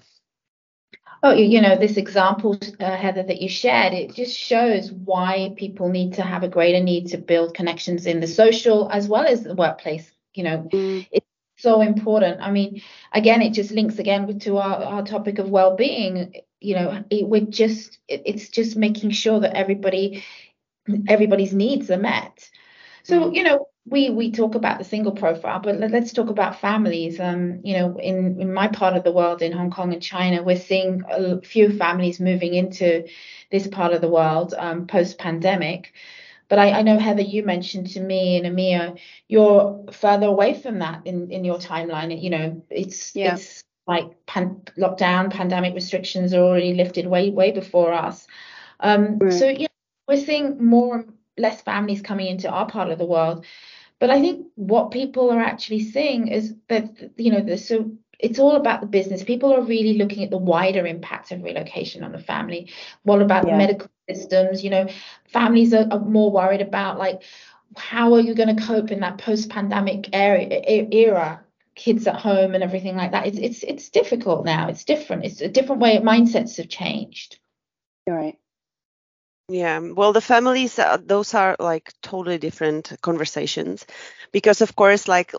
Oh, 1.23 1.33
you 1.33 1.61
know, 1.61 1.75
this 1.75 1.97
example, 1.97 2.57
uh, 2.79 2.97
Heather, 2.97 3.21
that 3.21 3.41
you 3.41 3.47
shared, 3.47 3.93
it 3.93 4.15
just 4.15 4.35
shows 4.35 4.91
why 4.91 5.53
people 5.55 5.89
need 5.89 6.13
to 6.15 6.23
have 6.23 6.41
a 6.41 6.47
greater 6.47 6.83
need 6.83 7.09
to 7.09 7.17
build 7.19 7.53
connections 7.53 8.07
in 8.07 8.19
the 8.19 8.27
social 8.27 8.89
as 8.89 9.07
well 9.07 9.25
as 9.27 9.43
the 9.43 9.53
workplace. 9.53 10.11
You 10.33 10.43
know, 10.45 10.69
mm. 10.73 11.07
it's 11.11 11.27
so 11.57 11.81
important. 11.81 12.41
I 12.41 12.49
mean, 12.49 12.81
again, 13.13 13.43
it 13.43 13.53
just 13.53 13.71
links 13.71 13.99
again 13.99 14.39
to 14.39 14.57
our, 14.57 14.83
our 14.83 15.03
topic 15.03 15.37
of 15.37 15.49
well-being. 15.49 16.33
You 16.59 16.75
know, 16.75 17.03
it, 17.11 17.27
we're 17.27 17.41
just, 17.41 17.99
it, 18.07 18.23
it's 18.25 18.49
just 18.49 18.75
making 18.75 19.11
sure 19.11 19.39
that 19.41 19.55
everybody, 19.55 20.23
everybody's 21.07 21.53
needs 21.53 21.91
are 21.91 21.97
met. 21.97 22.49
So, 23.03 23.29
mm. 23.29 23.35
you 23.35 23.43
know, 23.43 23.67
we 23.85 24.09
we 24.11 24.31
talk 24.31 24.55
about 24.55 24.77
the 24.77 24.83
single 24.83 25.11
profile, 25.11 25.59
but 25.59 25.79
let, 25.79 25.93
us 25.93 26.13
talk 26.13 26.29
about 26.29 26.59
families. 26.59 27.19
Um, 27.19 27.61
you 27.63 27.73
know, 27.73 27.97
in 27.97 28.39
in 28.39 28.53
my 28.53 28.67
part 28.67 28.95
of 28.95 29.03
the 29.03 29.11
world, 29.11 29.41
in 29.41 29.51
Hong 29.51 29.71
Kong 29.71 29.91
and 29.91 30.01
China, 30.01 30.43
we're 30.43 30.55
seeing 30.55 31.03
a 31.09 31.41
few 31.41 31.75
families 31.77 32.19
moving 32.19 32.53
into 32.53 33.07
this 33.51 33.67
part 33.67 33.93
of 33.93 34.01
the 34.01 34.07
world 34.07 34.53
um, 34.57 34.85
post 34.85 35.17
pandemic. 35.17 35.93
But 36.47 36.59
I, 36.59 36.79
I, 36.79 36.81
know 36.81 36.99
Heather, 36.99 37.21
you 37.21 37.43
mentioned 37.43 37.91
to 37.91 38.01
me 38.01 38.35
and 38.35 38.45
EMEA, 38.45 38.99
you're 39.29 39.85
further 39.91 40.27
away 40.27 40.53
from 40.53 40.79
that 40.79 41.07
in 41.07 41.31
in 41.31 41.43
your 41.43 41.57
timeline. 41.57 42.21
You 42.21 42.29
know, 42.29 42.63
it's 42.69 43.15
yeah. 43.15 43.33
it's 43.33 43.63
like 43.87 44.25
pan- 44.27 44.61
lockdown, 44.77 45.31
pandemic 45.31 45.73
restrictions 45.73 46.33
are 46.33 46.43
already 46.43 46.75
lifted 46.75 47.07
way 47.07 47.31
way 47.31 47.51
before 47.51 47.93
us. 47.93 48.27
Um, 48.79 49.17
right. 49.17 49.33
So 49.33 49.47
yeah, 49.47 49.67
we're 50.07 50.17
seeing 50.17 50.63
more 50.63 51.05
less 51.41 51.61
families 51.61 52.01
coming 52.01 52.27
into 52.27 52.49
our 52.49 52.67
part 52.67 52.89
of 52.89 52.97
the 52.97 53.05
world 53.05 53.45
but 54.01 54.09
I 54.09 54.19
think 54.19 54.47
what 54.55 54.89
people 54.89 55.29
are 55.29 55.39
actually 55.39 55.81
seeing 55.81 56.27
is 56.27 56.55
that, 56.69 57.11
you 57.17 57.31
know, 57.31 57.55
so 57.55 57.91
it's 58.17 58.39
all 58.39 58.55
about 58.55 58.81
the 58.81 58.87
business. 58.87 59.23
People 59.23 59.53
are 59.53 59.61
really 59.61 59.93
looking 59.93 60.23
at 60.23 60.31
the 60.31 60.39
wider 60.39 60.87
impact 60.87 61.31
of 61.31 61.43
relocation 61.43 62.03
on 62.03 62.11
the 62.11 62.17
family. 62.17 62.71
What 63.03 63.21
about 63.21 63.45
yeah. 63.45 63.51
the 63.51 63.57
medical 63.59 63.89
systems? 64.09 64.63
You 64.63 64.71
know, 64.71 64.87
families 65.31 65.71
are, 65.75 65.87
are, 65.91 65.99
more 65.99 66.31
worried 66.31 66.61
about 66.61 66.97
like, 66.97 67.21
how 67.77 68.15
are 68.15 68.19
you 68.19 68.33
going 68.33 68.55
to 68.55 68.63
cope 68.63 68.89
in 68.89 69.01
that 69.01 69.19
post-pandemic 69.19 70.09
era, 70.13 70.47
era? 70.91 71.43
Kids 71.75 72.07
at 72.07 72.15
home 72.15 72.55
and 72.55 72.63
everything 72.63 72.95
like 72.95 73.11
that. 73.11 73.27
It's 73.27 73.37
it's 73.37 73.63
it's 73.63 73.89
difficult 73.89 74.45
now. 74.45 74.67
It's 74.67 74.83
different. 74.83 75.25
It's 75.25 75.41
a 75.41 75.47
different 75.47 75.81
way. 75.81 75.97
Mindsets 75.99 76.57
have 76.57 76.67
changed. 76.67 77.39
Right. 78.05 78.37
Yeah, 79.53 79.79
well, 79.79 80.13
the 80.13 80.21
families, 80.21 80.77
uh, 80.77 80.97
those 81.03 81.33
are 81.33 81.55
like 81.59 81.91
totally 82.03 82.37
different 82.37 82.93
conversations 83.01 83.85
because, 84.31 84.61
of 84.61 84.75
course, 84.75 85.07
like 85.07 85.33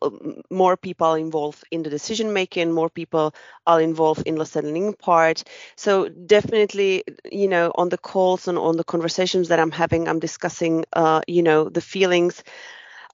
more 0.50 0.76
people 0.76 1.14
involved 1.14 1.62
in 1.71 1.83
the 1.85 1.88
decision 1.90 2.33
making, 2.33 2.73
more 2.73 2.90
people 2.90 3.33
are 3.64 3.81
involved 3.81 4.25
in 4.26 4.35
the 4.35 4.45
settling 4.45 4.92
part. 4.95 5.45
So, 5.76 6.09
definitely, 6.09 7.04
you 7.31 7.47
know, 7.49 7.71
on 7.76 7.90
the 7.90 7.97
calls 7.99 8.49
and 8.49 8.59
on 8.59 8.76
the 8.76 8.85
conversations 8.85 9.49
that 9.49 9.61
I'm 9.61 9.71
having, 9.71 10.09
I'm 10.09 10.19
discussing, 10.19 10.85
uh, 10.92 11.23
you 11.28 11.42
know, 11.45 11.69
the 11.69 11.81
feelings 11.81 12.42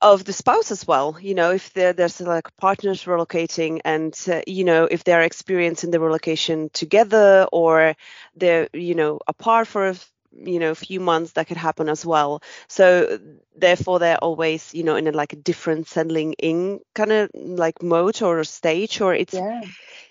of 0.00 0.24
the 0.24 0.32
spouse 0.32 0.70
as 0.70 0.86
well 0.86 1.16
you 1.20 1.34
know 1.34 1.50
if 1.52 1.72
there's 1.72 2.20
like 2.20 2.56
partners 2.56 3.04
relocating 3.04 3.80
and 3.84 4.14
uh, 4.30 4.40
you 4.46 4.64
know 4.64 4.84
if 4.84 5.04
they're 5.04 5.22
experiencing 5.22 5.90
the 5.90 6.00
relocation 6.00 6.70
together 6.72 7.46
or 7.52 7.94
they're 8.36 8.68
you 8.72 8.94
know 8.94 9.18
apart 9.26 9.66
for 9.66 9.94
you 10.32 10.58
know 10.58 10.74
few 10.74 11.00
months 11.00 11.32
that 11.32 11.46
could 11.46 11.56
happen 11.56 11.88
as 11.88 12.04
well 12.04 12.42
so 12.68 13.18
therefore 13.56 13.98
they're 13.98 14.18
always 14.18 14.74
you 14.74 14.82
know 14.82 14.96
in 14.96 15.06
a 15.06 15.12
like 15.12 15.32
a 15.32 15.36
different 15.36 15.88
settling 15.88 16.34
in 16.34 16.80
kind 16.94 17.12
of 17.12 17.30
like 17.34 17.82
mode 17.82 18.20
or 18.22 18.44
stage 18.44 19.00
or 19.00 19.14
it's 19.14 19.34
yeah. 19.34 19.62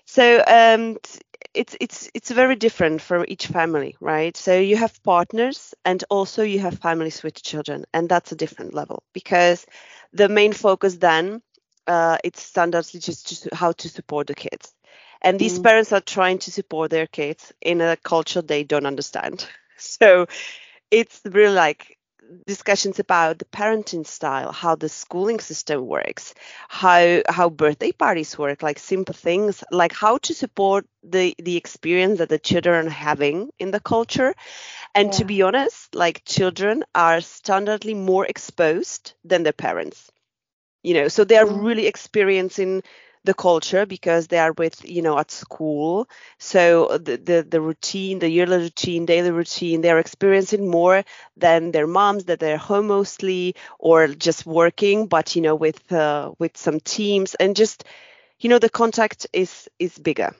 so 0.04 0.42
um 0.46 0.96
it's 1.54 1.76
it's 1.80 2.10
it's 2.14 2.30
very 2.30 2.56
different 2.56 3.00
for 3.00 3.24
each 3.26 3.46
family 3.46 3.96
right 4.00 4.36
so 4.36 4.58
you 4.58 4.76
have 4.76 5.02
partners 5.02 5.74
and 5.84 6.04
also 6.10 6.42
you 6.42 6.58
have 6.58 6.78
families 6.78 7.22
with 7.22 7.42
children 7.42 7.84
and 7.92 8.08
that's 8.08 8.32
a 8.32 8.36
different 8.36 8.74
level 8.74 9.02
because 9.12 9.66
the 10.12 10.28
main 10.28 10.52
focus 10.52 10.96
then 10.96 11.40
uh, 11.86 12.18
it's 12.22 12.52
standardly 12.52 13.02
just 13.02 13.48
how 13.52 13.72
to 13.72 13.88
support 13.88 14.26
the 14.26 14.34
kids 14.34 14.74
and 15.22 15.38
these 15.38 15.58
mm. 15.58 15.62
parents 15.62 15.90
are 15.92 16.00
trying 16.00 16.38
to 16.38 16.52
support 16.52 16.90
their 16.90 17.06
kids 17.06 17.52
in 17.62 17.80
a 17.80 17.96
culture 17.96 18.42
they 18.42 18.62
don't 18.62 18.86
understand 18.86 19.48
so 19.98 20.26
it's 20.90 21.20
really 21.24 21.54
like 21.54 21.98
discussions 22.46 22.98
about 22.98 23.38
the 23.38 23.44
parenting 23.46 24.06
style 24.06 24.52
how 24.52 24.74
the 24.74 24.88
schooling 24.88 25.40
system 25.40 25.86
works 25.86 26.34
how 26.68 27.22
how 27.26 27.48
birthday 27.48 27.90
parties 27.90 28.36
work 28.36 28.62
like 28.62 28.78
simple 28.78 29.14
things 29.14 29.64
like 29.70 29.92
how 29.92 30.18
to 30.18 30.34
support 30.34 30.86
the 31.02 31.34
the 31.38 31.56
experience 31.56 32.18
that 32.18 32.28
the 32.28 32.38
children 32.38 32.86
are 32.86 32.90
having 32.90 33.48
in 33.58 33.70
the 33.70 33.80
culture 33.80 34.34
and 34.94 35.06
yeah. 35.06 35.18
to 35.18 35.24
be 35.24 35.40
honest 35.40 35.94
like 35.94 36.22
children 36.26 36.84
are 36.94 37.18
standardly 37.18 37.96
more 37.96 38.26
exposed 38.26 39.14
than 39.24 39.42
their 39.42 39.52
parents 39.52 40.10
you 40.82 40.92
know 40.92 41.08
so 41.08 41.24
they're 41.24 41.46
mm-hmm. 41.46 41.64
really 41.64 41.86
experiencing 41.86 42.82
the 43.28 43.34
culture 43.34 43.86
because 43.86 44.28
they 44.28 44.38
are 44.38 44.52
with 44.52 44.76
you 44.88 45.02
know 45.02 45.18
at 45.18 45.30
school. 45.30 46.08
So 46.38 46.98
the, 46.98 47.16
the 47.18 47.38
the 47.54 47.60
routine 47.60 48.18
the 48.20 48.30
yearly 48.30 48.58
routine 48.58 49.06
daily 49.06 49.30
routine 49.30 49.82
they're 49.82 50.00
experiencing 50.00 50.68
more 50.70 51.04
than 51.36 51.72
their 51.72 51.86
moms 51.86 52.24
that 52.26 52.40
they're 52.40 52.58
home 52.70 52.88
mostly 52.88 53.54
or 53.78 54.08
just 54.08 54.46
working 54.46 55.06
but 55.06 55.36
you 55.36 55.42
know 55.42 55.56
with 55.56 55.80
uh, 55.92 56.32
with 56.38 56.56
some 56.56 56.80
teams. 56.80 57.34
And 57.36 57.56
just 57.56 57.84
you 58.40 58.48
know 58.50 58.58
the 58.58 58.70
contact 58.70 59.26
is 59.32 59.68
is 59.78 59.98
bigger 59.98 60.34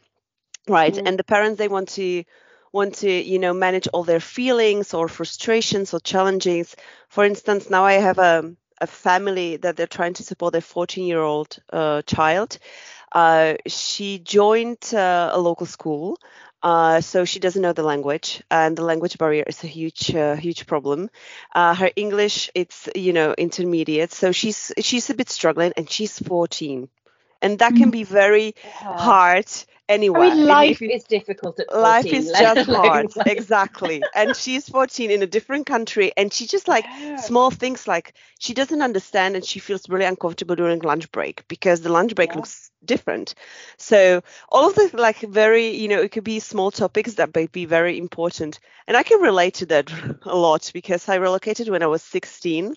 right? 0.68 0.95
Mm-hmm. 0.95 1.07
and 1.07 1.18
the 1.18 1.25
parents 1.25 1.59
they 1.59 1.68
want 1.68 1.88
to 1.90 2.25
want 2.73 2.95
to 2.97 3.11
you 3.11 3.38
know 3.38 3.54
manage 3.54 3.88
all 3.88 4.04
their 4.04 4.21
feelings 4.21 4.95
or 4.95 5.09
frustrations 5.09 5.95
or 5.95 6.00
challenges. 6.00 6.76
For 7.09 7.25
instance 7.25 7.71
now 7.71 7.85
i 7.85 7.95
have 7.95 8.18
a 8.18 8.54
a 8.80 8.87
family 8.87 9.56
that 9.56 9.76
they're 9.76 9.87
trying 9.87 10.14
to 10.14 10.23
support 10.23 10.52
their 10.52 10.61
14 10.61 11.06
year 11.06 11.20
old 11.20 11.58
uh, 11.73 12.02
child. 12.02 12.58
Uh, 13.12 13.54
she 13.66 14.18
joined 14.18 14.92
uh, 14.94 15.30
a 15.32 15.40
local 15.40 15.66
school. 15.66 16.18
Uh, 16.61 17.00
so 17.00 17.25
she 17.25 17.38
doesn't 17.38 17.62
know 17.62 17.73
the 17.73 17.85
language, 17.85 18.42
and 18.50 18.76
the 18.76 18.82
language 18.82 19.16
barrier 19.16 19.44
is 19.47 19.62
a 19.62 19.68
huge, 19.68 20.12
uh, 20.12 20.35
huge 20.35 20.66
problem. 20.66 21.08
Uh, 21.54 21.73
her 21.73 21.88
English, 21.94 22.50
it's 22.52 22.88
you 22.97 23.12
know 23.12 23.32
intermediate, 23.32 24.11
so 24.11 24.32
she's 24.32 24.73
she's 24.80 25.08
a 25.08 25.14
bit 25.14 25.30
struggling, 25.30 25.73
and 25.76 25.88
she's 25.88 26.18
14, 26.18 26.88
and 27.42 27.61
that 27.61 27.76
can 27.76 27.90
mm. 27.90 27.92
be 27.92 28.02
very 28.02 28.56
yeah. 28.64 28.99
hard 28.99 29.47
anywhere. 29.88 30.23
I 30.23 30.35
mean, 30.35 30.47
life 30.47 30.80
you, 30.80 30.90
is 30.90 31.04
difficult 31.04 31.59
at 31.61 31.66
14. 31.71 31.83
Life 31.83 32.07
is 32.07 32.30
just 32.38 32.71
hard, 32.71 33.07
exactly. 33.26 34.02
And 34.14 34.37
she's 34.37 34.68
14 34.68 35.11
in 35.11 35.23
a 35.23 35.26
different 35.26 35.66
country, 35.66 36.12
and 36.16 36.33
she 36.33 36.47
just 36.47 36.68
like 36.68 36.85
yeah. 36.85 37.16
small 37.16 37.50
things 37.50 37.88
like 37.88 38.14
she 38.38 38.54
doesn't 38.54 38.83
understand, 38.83 39.37
and 39.37 39.45
she 39.45 39.59
feels 39.59 39.88
really 39.88 40.04
uncomfortable 40.04 40.57
during 40.57 40.80
lunch 40.80 41.11
break 41.12 41.47
because 41.49 41.80
the 41.80 41.90
lunch 41.90 42.14
break 42.14 42.30
yeah. 42.30 42.37
looks 42.37 42.71
different. 42.85 43.35
So 43.76 44.23
all 44.49 44.68
of 44.68 44.75
the 44.75 44.90
like 44.94 45.20
very, 45.20 45.68
you 45.76 45.88
know, 45.88 46.00
it 46.00 46.12
could 46.12 46.25
be 46.25 46.40
small 46.40 46.70
topics 46.70 47.14
that 47.14 47.35
may 47.35 47.47
be 47.47 47.64
very 47.64 47.99
important. 47.99 48.61
And 48.87 48.97
I 48.97 49.02
can 49.02 49.20
relate 49.20 49.54
to 49.54 49.66
that 49.66 49.90
a 50.25 50.37
lot 50.37 50.70
because 50.73 51.08
I 51.08 51.16
relocated 51.16 51.68
when 51.68 51.82
I 51.82 51.87
was 51.87 52.02
16. 52.02 52.75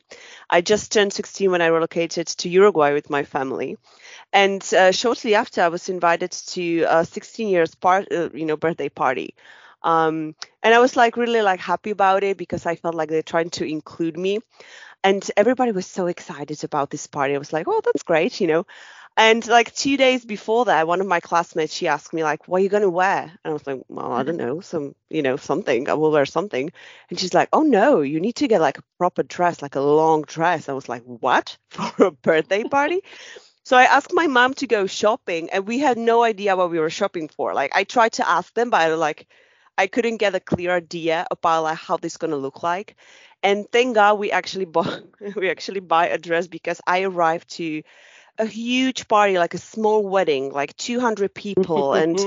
I 0.50 0.62
just 0.62 0.92
turned 0.92 1.14
16 1.14 1.52
when 1.52 1.62
I 1.62 1.68
relocated 1.68 2.28
to 2.28 2.50
Uruguay 2.50 2.94
with 2.94 3.10
my 3.10 3.24
family. 3.24 3.78
And 4.34 4.62
uh, 4.74 4.92
shortly 4.92 5.36
after, 5.36 5.62
I 5.62 5.70
was 5.70 5.90
invited 5.90 6.32
to 6.32 6.86
a 6.90 7.06
16 7.06 7.48
years 7.48 7.76
part, 7.76 8.12
uh, 8.12 8.30
you 8.34 8.46
know, 8.46 8.58
birthday 8.58 8.90
party. 8.90 9.36
Um, 9.84 10.36
and 10.64 10.74
I 10.74 10.80
was 10.80 10.96
like 10.96 11.18
really 11.18 11.42
like 11.42 11.60
happy 11.60 11.90
about 11.92 12.24
it 12.24 12.38
because 12.38 12.66
I 12.66 12.76
felt 12.76 12.96
like 12.96 13.10
they're 13.10 13.24
trying 13.24 13.50
to 13.52 13.66
include 13.66 14.18
me. 14.18 14.40
And 15.04 15.30
everybody 15.36 15.72
was 15.72 15.88
so 15.88 16.08
excited 16.08 16.64
about 16.64 16.92
this 16.92 17.08
party. 17.08 17.34
I 17.34 17.40
was 17.40 17.54
like, 17.54 17.68
oh, 17.68 17.82
that's 17.84 18.04
great, 18.04 18.40
you 18.40 18.48
know. 18.48 18.66
And 19.18 19.46
like 19.48 19.76
two 19.76 19.98
days 19.98 20.24
before 20.24 20.66
that, 20.66 20.88
one 20.88 21.02
of 21.02 21.08
my 21.08 21.20
classmates, 21.20 21.74
she 21.74 21.88
asked 21.88 22.14
me 22.14 22.24
like, 22.24 22.48
what 22.48 22.62
are 22.62 22.64
you 22.64 22.70
going 22.70 22.84
to 22.84 22.90
wear? 22.90 23.24
And 23.24 23.52
I 23.52 23.52
was 23.52 23.68
like, 23.68 23.82
well, 23.90 24.14
I 24.14 24.24
don't 24.24 24.38
mm-hmm. 24.38 24.48
know, 24.48 24.60
some, 24.62 24.96
you 25.10 25.22
know, 25.22 25.36
something. 25.36 25.90
I 25.90 25.94
will 25.96 26.12
wear 26.12 26.26
something. 26.26 26.72
And 27.10 27.20
she's 27.20 27.34
like, 27.34 27.50
oh 27.52 27.62
no, 27.62 28.02
you 28.02 28.20
need 28.20 28.38
to 28.38 28.48
get 28.48 28.62
like 28.62 28.78
a 28.78 28.84
proper 28.98 29.24
dress, 29.24 29.62
like 29.62 29.76
a 29.76 29.82
long 29.82 30.24
dress. 30.24 30.70
I 30.70 30.74
was 30.74 30.88
like, 30.88 31.04
what? 31.04 31.58
For 31.70 32.06
a 32.06 32.12
birthday 32.12 32.64
party? 32.64 33.02
So 33.64 33.78
I 33.78 33.84
asked 33.84 34.14
my 34.14 34.28
mom 34.28 34.54
to 34.56 34.68
go 34.68 34.88
shopping, 34.88 35.50
and 35.52 35.68
we 35.68 35.78
had 35.78 35.98
no 35.98 36.24
idea 36.24 36.56
what 36.56 36.72
we 36.72 36.80
were 36.80 36.90
shopping 36.90 37.28
for. 37.28 37.54
Like 37.54 37.72
I 37.76 37.84
tried 37.84 38.14
to 38.14 38.28
ask 38.28 38.54
them, 38.54 38.70
but 38.72 38.82
I, 38.82 38.94
like 38.96 39.28
I 39.78 39.88
couldn't 39.88 40.18
get 40.18 40.36
a 40.36 40.40
clear 40.40 40.72
idea 40.76 41.28
about 41.30 41.64
like 41.64 41.78
how 41.78 41.98
this 41.98 42.14
is 42.14 42.18
gonna 42.18 42.38
look 42.38 42.64
like. 42.64 42.96
And 43.44 43.72
thank 43.72 43.96
God 43.96 44.20
we 44.20 44.32
actually 44.32 44.66
bought 44.76 45.04
we 45.36 45.50
actually 45.50 45.80
buy 45.80 46.08
a 46.08 46.18
dress 46.18 46.48
because 46.48 46.82
I 46.88 47.04
arrived 47.04 47.50
to 47.58 47.84
a 48.42 48.46
huge 48.48 49.08
party, 49.08 49.38
like 49.40 49.54
a 49.56 49.60
small 49.60 50.06
wedding, 50.08 50.52
like 50.52 50.76
200 50.78 51.34
people, 51.36 51.94
and 51.96 52.26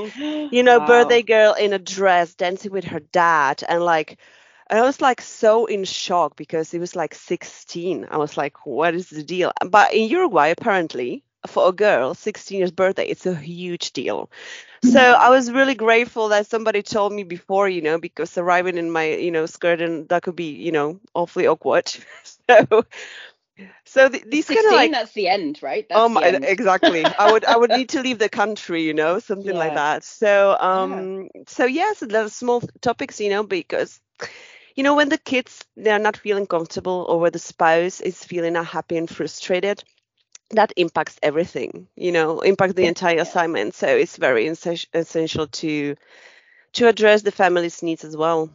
you 0.50 0.62
know, 0.62 0.80
wow. 0.80 0.80
birthday 0.80 1.22
girl 1.22 1.54
in 1.54 1.72
a 1.74 1.78
dress 1.78 2.34
dancing 2.34 2.72
with 2.72 2.84
her 2.84 3.00
dad, 3.00 3.62
and 3.68 3.82
like 3.84 4.18
I 4.70 4.82
was 4.82 5.00
like 5.00 5.20
so 5.20 5.66
in 5.66 5.84
shock 5.84 6.36
because 6.36 6.74
it 6.74 6.80
was 6.80 6.96
like 6.96 7.14
16. 7.14 8.06
I 8.10 8.18
was 8.18 8.36
like, 8.36 8.66
what 8.66 8.94
is 8.94 9.10
the 9.10 9.22
deal? 9.24 9.52
But 9.66 9.94
in 9.94 10.08
Uruguay, 10.08 10.48
apparently, 10.48 11.24
for 11.46 11.68
a 11.68 11.72
girl 11.72 12.14
16 12.14 12.58
years 12.58 12.70
birthday 12.72 13.06
it's 13.06 13.26
a 13.26 13.34
huge 13.34 13.92
deal 13.92 14.30
so 14.82 15.00
i 15.18 15.30
was 15.30 15.50
really 15.52 15.74
grateful 15.74 16.28
that 16.28 16.46
somebody 16.46 16.82
told 16.82 17.12
me 17.12 17.22
before 17.24 17.68
you 17.68 17.82
know 17.82 17.98
because 17.98 18.36
arriving 18.38 18.78
in 18.78 18.90
my 18.90 19.10
you 19.14 19.30
know 19.30 19.46
skirt 19.46 19.80
and 19.80 20.08
that 20.08 20.22
could 20.22 20.36
be 20.36 20.52
you 20.52 20.72
know 20.72 21.00
awfully 21.14 21.46
awkward 21.46 21.86
so 22.48 22.84
so 23.84 24.08
th- 24.08 24.24
these 24.24 24.46
kind 24.46 24.66
of 24.66 24.72
like 24.72 24.90
that's 24.90 25.12
the 25.12 25.28
end 25.28 25.60
right? 25.62 25.86
That's 25.88 26.00
oh 26.00 26.08
my 26.08 26.26
exactly. 26.26 27.04
I 27.18 27.32
would 27.32 27.44
i 27.44 27.56
would 27.56 27.70
need 27.70 27.90
to 27.90 28.02
leave 28.02 28.18
the 28.18 28.28
country 28.28 28.82
you 28.82 28.94
know 28.94 29.18
something 29.18 29.52
yeah. 29.52 29.58
like 29.58 29.74
that. 29.74 30.04
So 30.04 30.56
um 30.58 31.28
yeah. 31.34 31.42
so 31.46 31.64
yes 31.64 32.02
yeah, 32.02 32.08
so 32.08 32.28
small 32.28 32.60
topics 32.80 33.20
you 33.20 33.30
know 33.30 33.42
because 33.44 34.00
you 34.74 34.82
know 34.82 34.96
when 34.96 35.08
the 35.08 35.18
kids 35.18 35.64
they're 35.76 35.98
not 35.98 36.16
feeling 36.16 36.46
comfortable 36.46 37.06
or 37.08 37.20
where 37.20 37.30
the 37.30 37.38
spouse 37.38 38.00
is 38.00 38.24
feeling 38.24 38.56
unhappy 38.56 38.96
and 38.96 39.08
frustrated 39.08 39.82
that 40.50 40.72
impacts 40.76 41.18
everything 41.22 41.88
you 41.96 42.12
know 42.12 42.40
impacts 42.40 42.74
the 42.74 42.86
entire 42.86 43.20
assignment. 43.20 43.74
So 43.74 43.86
it's 43.86 44.16
very 44.16 44.46
essential 44.46 45.46
to 45.46 45.96
to 46.72 46.88
address 46.88 47.22
the 47.22 47.32
family's 47.32 47.82
needs 47.82 48.04
as 48.04 48.16
well 48.16 48.50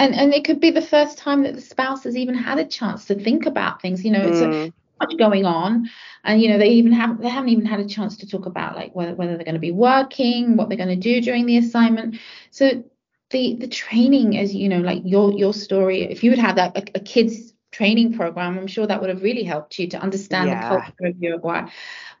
and 0.00 0.14
and 0.14 0.32
it 0.32 0.44
could 0.44 0.60
be 0.60 0.70
the 0.70 0.82
first 0.82 1.18
time 1.18 1.42
that 1.42 1.54
the 1.54 1.60
spouse 1.60 2.04
has 2.04 2.16
even 2.16 2.34
had 2.34 2.58
a 2.58 2.64
chance 2.64 3.04
to 3.04 3.14
think 3.14 3.46
about 3.46 3.80
things 3.82 4.04
you 4.04 4.10
know 4.10 4.22
it's 4.22 4.38
mm. 4.38 4.68
a, 4.68 4.72
much 5.00 5.16
going 5.18 5.46
on 5.46 5.88
and 6.24 6.42
you 6.42 6.48
know 6.48 6.58
they 6.58 6.68
even 6.68 6.92
have 6.92 7.20
they 7.22 7.28
haven't 7.28 7.48
even 7.48 7.64
had 7.64 7.80
a 7.80 7.88
chance 7.88 8.18
to 8.18 8.28
talk 8.28 8.44
about 8.44 8.76
like 8.76 8.94
whether, 8.94 9.14
whether 9.14 9.36
they're 9.36 9.44
going 9.44 9.54
to 9.54 9.60
be 9.60 9.72
working 9.72 10.56
what 10.56 10.68
they're 10.68 10.76
going 10.76 10.88
to 10.88 10.96
do 10.96 11.20
during 11.22 11.46
the 11.46 11.56
assignment 11.56 12.18
so 12.50 12.84
the 13.30 13.56
the 13.56 13.68
training 13.68 14.36
as 14.36 14.54
you 14.54 14.68
know 14.68 14.80
like 14.80 15.00
your 15.04 15.32
your 15.32 15.54
story 15.54 16.02
if 16.02 16.22
you 16.22 16.30
would 16.30 16.38
have 16.38 16.56
that 16.56 16.76
a, 16.76 16.98
a 16.98 17.00
kids 17.00 17.54
training 17.72 18.12
program 18.12 18.58
i'm 18.58 18.66
sure 18.66 18.86
that 18.86 19.00
would 19.00 19.08
have 19.08 19.22
really 19.22 19.44
helped 19.44 19.78
you 19.78 19.88
to 19.88 19.98
understand 19.98 20.48
yeah. 20.48 20.60
the 20.60 20.68
culture 20.68 21.06
of 21.06 21.22
uruguay 21.22 21.66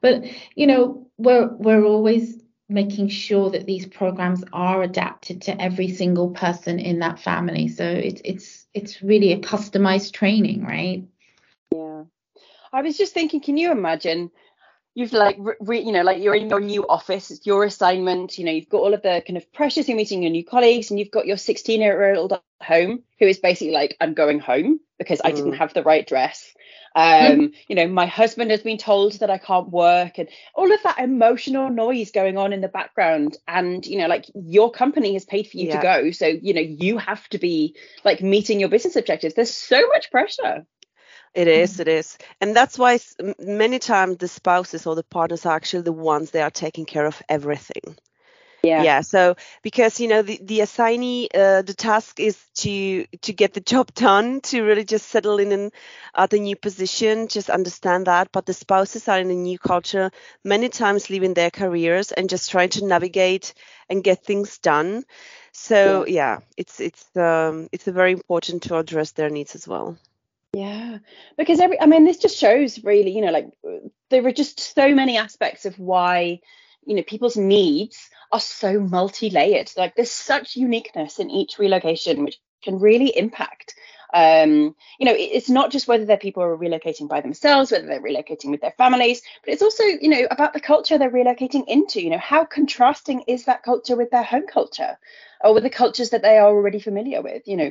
but 0.00 0.24
you 0.54 0.66
know 0.66 1.06
we're 1.18 1.48
we're 1.56 1.84
always 1.84 2.39
making 2.70 3.08
sure 3.08 3.50
that 3.50 3.66
these 3.66 3.86
programs 3.86 4.44
are 4.52 4.82
adapted 4.82 5.42
to 5.42 5.60
every 5.60 5.88
single 5.92 6.30
person 6.30 6.78
in 6.78 7.00
that 7.00 7.18
family. 7.18 7.68
So 7.68 7.84
it's 7.84 8.22
it's 8.24 8.66
it's 8.72 9.02
really 9.02 9.32
a 9.32 9.38
customized 9.40 10.12
training 10.12 10.64
right? 10.64 11.04
Yeah. 11.74 12.04
I 12.72 12.82
was 12.82 12.96
just 12.96 13.12
thinking 13.12 13.40
can 13.40 13.56
you 13.56 13.72
imagine 13.72 14.30
you've 14.94 15.12
like 15.12 15.38
re, 15.60 15.80
you 15.80 15.92
know 15.92 16.02
like 16.02 16.22
you're 16.22 16.34
in 16.34 16.48
your 16.48 16.60
new 16.60 16.86
office 16.88 17.30
it's 17.30 17.46
your 17.46 17.64
assignment 17.64 18.38
you 18.38 18.44
know 18.44 18.52
you've 18.52 18.68
got 18.68 18.80
all 18.80 18.94
of 18.94 19.02
the 19.02 19.22
kind 19.26 19.36
of 19.36 19.52
pressures 19.52 19.88
you're 19.88 19.96
meeting 19.96 20.22
your 20.22 20.32
new 20.32 20.44
colleagues 20.44 20.90
and 20.90 20.98
you've 20.98 21.10
got 21.10 21.26
your 21.26 21.36
16 21.36 21.80
year 21.80 22.14
old 22.14 22.32
at 22.32 22.42
home 22.62 23.02
who 23.18 23.26
is 23.26 23.38
basically 23.38 23.72
like 23.72 23.96
i'm 24.00 24.14
going 24.14 24.40
home 24.40 24.80
because 24.98 25.20
i 25.24 25.30
didn't 25.30 25.52
mm. 25.52 25.58
have 25.58 25.72
the 25.74 25.82
right 25.82 26.06
dress 26.06 26.52
um 26.96 27.38
mm. 27.38 27.54
you 27.68 27.76
know 27.76 27.86
my 27.86 28.06
husband 28.06 28.50
has 28.50 28.62
been 28.62 28.78
told 28.78 29.12
that 29.20 29.30
i 29.30 29.38
can't 29.38 29.70
work 29.70 30.18
and 30.18 30.28
all 30.54 30.72
of 30.72 30.82
that 30.82 30.98
emotional 30.98 31.70
noise 31.70 32.10
going 32.10 32.36
on 32.36 32.52
in 32.52 32.60
the 32.60 32.68
background 32.68 33.36
and 33.46 33.86
you 33.86 33.98
know 33.98 34.06
like 34.06 34.26
your 34.34 34.70
company 34.70 35.14
has 35.14 35.24
paid 35.24 35.46
for 35.46 35.56
you 35.56 35.68
yeah. 35.68 35.76
to 35.76 35.82
go 35.82 36.10
so 36.10 36.26
you 36.26 36.52
know 36.52 36.60
you 36.60 36.98
have 36.98 37.28
to 37.28 37.38
be 37.38 37.76
like 38.04 38.22
meeting 38.22 38.58
your 38.58 38.68
business 38.68 38.96
objectives 38.96 39.34
there's 39.34 39.54
so 39.54 39.86
much 39.88 40.10
pressure 40.10 40.66
it 41.32 41.46
is, 41.46 41.74
mm-hmm. 41.74 41.82
it 41.82 41.88
is. 41.88 42.18
And 42.40 42.56
that's 42.56 42.76
why 42.76 42.98
many 43.38 43.78
times 43.78 44.16
the 44.16 44.26
spouses 44.26 44.86
or 44.86 44.96
the 44.96 45.04
partners 45.04 45.46
are 45.46 45.54
actually 45.54 45.82
the 45.82 45.92
ones 45.92 46.32
that 46.32 46.42
are 46.42 46.50
taking 46.50 46.86
care 46.86 47.06
of 47.06 47.22
everything. 47.28 47.96
Yeah. 48.62 48.82
Yeah. 48.82 49.00
So 49.00 49.36
because 49.62 50.00
you 50.00 50.08
know 50.08 50.22
the 50.22 50.38
the 50.42 50.60
assignee, 50.60 51.28
uh, 51.34 51.62
the 51.62 51.74
task 51.74 52.20
is 52.20 52.38
to 52.56 53.06
to 53.22 53.32
get 53.32 53.54
the 53.54 53.60
job 53.60 53.92
done, 53.94 54.40
to 54.42 54.62
really 54.62 54.84
just 54.84 55.08
settle 55.08 55.38
in 55.38 55.52
and 55.52 55.72
at 56.14 56.30
the 56.30 56.40
new 56.40 56.56
position, 56.56 57.28
just 57.28 57.50
understand 57.50 58.06
that. 58.06 58.32
But 58.32 58.46
the 58.46 58.54
spouses 58.54 59.08
are 59.08 59.18
in 59.18 59.30
a 59.30 59.34
new 59.34 59.58
culture, 59.58 60.10
many 60.44 60.68
times 60.68 61.10
leaving 61.10 61.34
their 61.34 61.50
careers 61.50 62.12
and 62.12 62.28
just 62.28 62.50
trying 62.50 62.70
to 62.70 62.86
navigate 62.86 63.54
and 63.88 64.04
get 64.04 64.24
things 64.24 64.58
done. 64.58 65.04
So 65.52 66.06
yeah, 66.06 66.14
yeah 66.14 66.38
it's 66.56 66.80
it's 66.80 67.16
um 67.16 67.68
it's 67.72 67.84
very 67.84 68.12
important 68.12 68.64
to 68.64 68.76
address 68.78 69.12
their 69.12 69.30
needs 69.30 69.54
as 69.54 69.66
well. 69.66 69.96
Yeah, 70.52 70.98
because 71.38 71.60
every, 71.60 71.80
I 71.80 71.86
mean, 71.86 72.04
this 72.04 72.18
just 72.18 72.36
shows 72.36 72.82
really, 72.82 73.12
you 73.12 73.20
know, 73.20 73.30
like 73.30 73.46
there 74.10 74.26
are 74.26 74.32
just 74.32 74.58
so 74.58 74.92
many 74.94 75.16
aspects 75.16 75.64
of 75.64 75.78
why, 75.78 76.40
you 76.84 76.96
know, 76.96 77.02
people's 77.02 77.36
needs 77.36 78.10
are 78.32 78.40
so 78.40 78.80
multi 78.80 79.30
layered. 79.30 79.70
Like 79.76 79.94
there's 79.96 80.10
such 80.10 80.56
uniqueness 80.56 81.18
in 81.18 81.30
each 81.30 81.58
relocation, 81.58 82.24
which 82.24 82.38
can 82.62 82.78
really 82.78 83.16
impact. 83.16 83.74
Um, 84.12 84.74
you 84.98 85.06
know, 85.06 85.14
it's 85.16 85.48
not 85.48 85.70
just 85.70 85.86
whether 85.86 86.04
they're 86.04 86.16
people 86.16 86.42
are 86.42 86.56
relocating 86.56 87.08
by 87.08 87.20
themselves, 87.20 87.70
whether 87.70 87.86
they're 87.86 88.02
relocating 88.02 88.50
with 88.50 88.60
their 88.60 88.74
families, 88.76 89.22
but 89.44 89.52
it's 89.52 89.62
also, 89.62 89.84
you 89.84 90.08
know, 90.08 90.26
about 90.32 90.52
the 90.52 90.60
culture 90.60 90.98
they're 90.98 91.10
relocating 91.10 91.64
into. 91.68 92.02
You 92.02 92.10
know, 92.10 92.18
how 92.18 92.44
contrasting 92.44 93.22
is 93.28 93.44
that 93.44 93.62
culture 93.62 93.96
with 93.96 94.10
their 94.10 94.24
home 94.24 94.46
culture? 94.48 94.98
or 95.42 95.54
with 95.54 95.62
the 95.62 95.70
cultures 95.70 96.10
that 96.10 96.22
they 96.22 96.38
are 96.38 96.48
already 96.48 96.80
familiar 96.80 97.22
with. 97.22 97.46
You 97.46 97.56
know, 97.56 97.70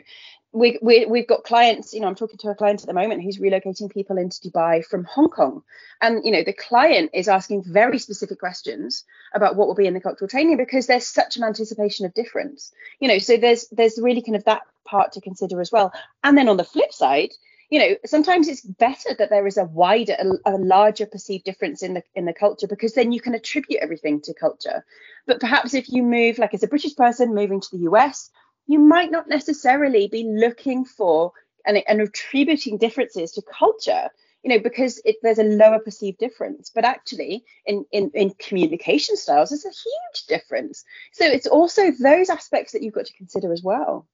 we, 0.52 0.80
we, 0.82 1.06
we've 1.06 1.28
got 1.28 1.44
clients, 1.44 1.94
you 1.94 2.00
know, 2.00 2.08
I'm 2.08 2.16
talking 2.16 2.38
to 2.40 2.50
a 2.50 2.56
client 2.56 2.82
at 2.82 2.88
the 2.88 2.94
moment 2.94 3.22
who's 3.22 3.38
relocating 3.38 3.92
people 3.92 4.18
into 4.18 4.40
Dubai 4.40 4.84
from 4.84 5.04
Hong 5.04 5.30
Kong. 5.30 5.62
And, 6.02 6.26
you 6.26 6.32
know, 6.32 6.44
the 6.44 6.54
client 6.54 7.12
is 7.14 7.28
asking 7.28 7.64
very 7.64 8.00
specific 8.00 8.40
questions 8.40 9.04
about 9.34 9.56
what 9.56 9.68
will 9.68 9.76
be 9.76 9.86
in 9.86 9.94
the 9.94 10.02
cultural 10.02 10.28
training 10.28 10.58
because 10.58 10.88
there's 10.88 11.08
such 11.08 11.38
an 11.38 11.44
anticipation 11.44 12.06
of 12.06 12.16
difference. 12.16 12.72
You 13.00 13.08
know, 13.10 13.20
so 13.20 13.38
there's 13.38 13.68
there's 13.72 14.00
really 14.02 14.24
kind 14.24 14.36
of 14.36 14.46
that 14.46 14.64
part 14.86 15.12
to 15.14 15.22
consider 15.22 15.62
as 15.62 15.72
well. 15.72 15.94
And 16.24 16.36
then 16.36 16.50
on 16.50 16.58
the 16.58 16.64
flip 16.64 16.94
side, 16.94 17.30
you 17.70 17.80
know, 17.80 17.96
sometimes 18.06 18.48
it's 18.48 18.62
better 18.62 19.14
that 19.20 19.30
there 19.30 19.46
is 19.46 19.58
a 19.58 19.66
wider, 19.66 20.16
a, 20.18 20.56
a 20.56 20.58
larger 20.58 21.06
perceived 21.06 21.46
difference 21.46 21.84
in 21.84 21.94
the 21.94 22.04
in 22.16 22.26
the 22.26 22.34
culture 22.34 22.68
because 22.68 22.94
then 22.94 23.12
you 23.12 23.22
can 23.22 23.36
attribute 23.36 23.82
everything 23.82 24.22
to 24.22 24.34
culture. 24.34 24.84
But 25.28 25.40
perhaps 25.40 25.76
if 25.76 25.90
you 25.90 26.02
move, 26.02 26.40
like 26.40 26.56
as 26.56 26.64
a 26.64 26.68
British 26.68 26.96
person 26.96 27.36
moving 27.36 27.62
to 27.62 27.70
the 27.72 27.84
US, 27.84 28.32
you 28.70 28.80
might 28.80 29.12
not 29.12 29.28
necessarily 29.28 30.08
be 30.08 30.24
looking 30.24 30.86
for 30.86 31.34
and, 31.66 31.82
and 31.88 32.00
attributing 32.02 32.78
differences 32.78 33.32
to 33.32 33.42
culture 33.42 34.10
you 34.44 34.50
know 34.50 34.60
because 34.60 35.02
it, 35.04 35.18
there's 35.22 35.40
a 35.40 35.44
lower 35.44 35.80
perceived 35.80 36.18
difference. 36.18 36.72
But 36.74 36.86
actually 36.86 37.44
in, 37.66 37.86
in 37.92 38.12
in 38.14 38.32
communication 38.40 39.18
styles 39.18 39.50
there's 39.50 39.66
a 39.66 39.70
huge 39.70 40.28
difference. 40.28 40.86
So 41.12 41.26
it's 41.26 41.48
also 41.48 41.92
those 41.92 42.30
aspects 42.30 42.72
that 42.72 42.82
you've 42.82 42.94
got 42.94 43.06
to 43.08 43.18
consider 43.18 43.52
as 43.52 43.64
well. 43.64 44.08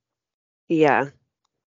Yeah 0.67 1.09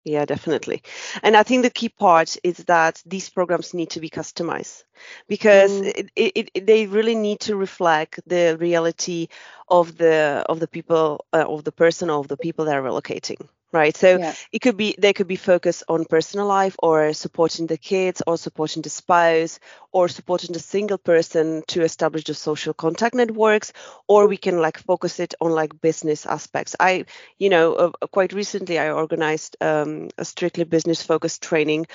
yeah, 0.07 0.25
definitely. 0.25 0.81
And 1.21 1.35
I 1.35 1.43
think 1.43 1.63
the 1.63 1.69
key 1.69 1.89
part 1.89 2.37
is 2.43 2.57
that 2.65 3.01
these 3.05 3.29
programs 3.29 3.73
need 3.73 3.89
to 3.91 3.99
be 3.99 4.09
customized 4.09 4.83
because 5.27 5.71
mm. 5.71 5.87
it, 5.87 6.11
it, 6.15 6.49
it, 6.53 6.65
they 6.65 6.87
really 6.87 7.15
need 7.15 7.41
to 7.41 7.55
reflect 7.55 8.19
the 8.25 8.57
reality 8.59 9.27
of 9.67 9.97
the 9.97 10.45
of 10.47 10.59
the 10.59 10.67
people 10.67 11.25
uh, 11.33 11.45
of 11.47 11.63
the 11.63 11.71
person 11.71 12.09
of 12.09 12.27
the 12.27 12.37
people 12.37 12.65
that 12.65 12.75
are 12.75 12.81
relocating 12.81 13.47
right? 13.71 13.95
So 13.95 14.17
yeah. 14.17 14.33
it 14.51 14.59
could 14.59 14.77
be 14.77 14.95
they 14.97 15.13
could 15.13 15.27
be 15.27 15.35
focused 15.35 15.83
on 15.87 16.05
personal 16.05 16.47
life 16.47 16.75
or 16.79 17.13
supporting 17.13 17.67
the 17.67 17.77
kids 17.77 18.21
or 18.25 18.37
supporting 18.37 18.81
the 18.81 18.89
spouse 18.89 19.59
or 19.91 20.07
supporting 20.07 20.53
the 20.53 20.59
single 20.59 20.97
person 20.97 21.63
to 21.67 21.83
establish 21.83 22.23
the 22.25 22.33
social 22.33 22.73
contact 22.73 23.15
networks 23.15 23.73
or 24.07 24.27
we 24.27 24.37
can 24.37 24.59
like 24.59 24.77
focus 24.77 25.19
it 25.19 25.33
on 25.41 25.51
like 25.51 25.81
business 25.81 26.25
aspects. 26.25 26.75
I 26.79 27.05
you 27.37 27.49
know 27.49 27.73
uh, 27.73 27.91
quite 28.11 28.33
recently 28.33 28.79
i 28.79 28.89
organized 28.89 29.57
um, 29.61 30.09
a 30.17 30.25
strictly 30.25 30.63
business 30.63 31.01
focused 31.03 31.41
training 31.43 31.85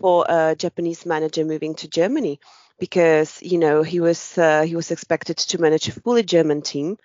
for 0.00 0.24
a 0.28 0.54
japanese 0.56 1.06
manager 1.06 1.44
moving 1.44 1.74
to 1.74 1.88
germany 1.88 2.40
because 2.78 3.42
you 3.42 3.58
know 3.58 3.82
he 3.82 4.00
was 4.00 4.36
uh, 4.38 4.62
he 4.62 4.76
was 4.76 4.90
expected 4.90 5.36
to 5.38 5.58
manage 5.60 5.88
a 5.88 5.92
fully 5.92 6.22
German 6.22 6.62
team. 6.62 6.98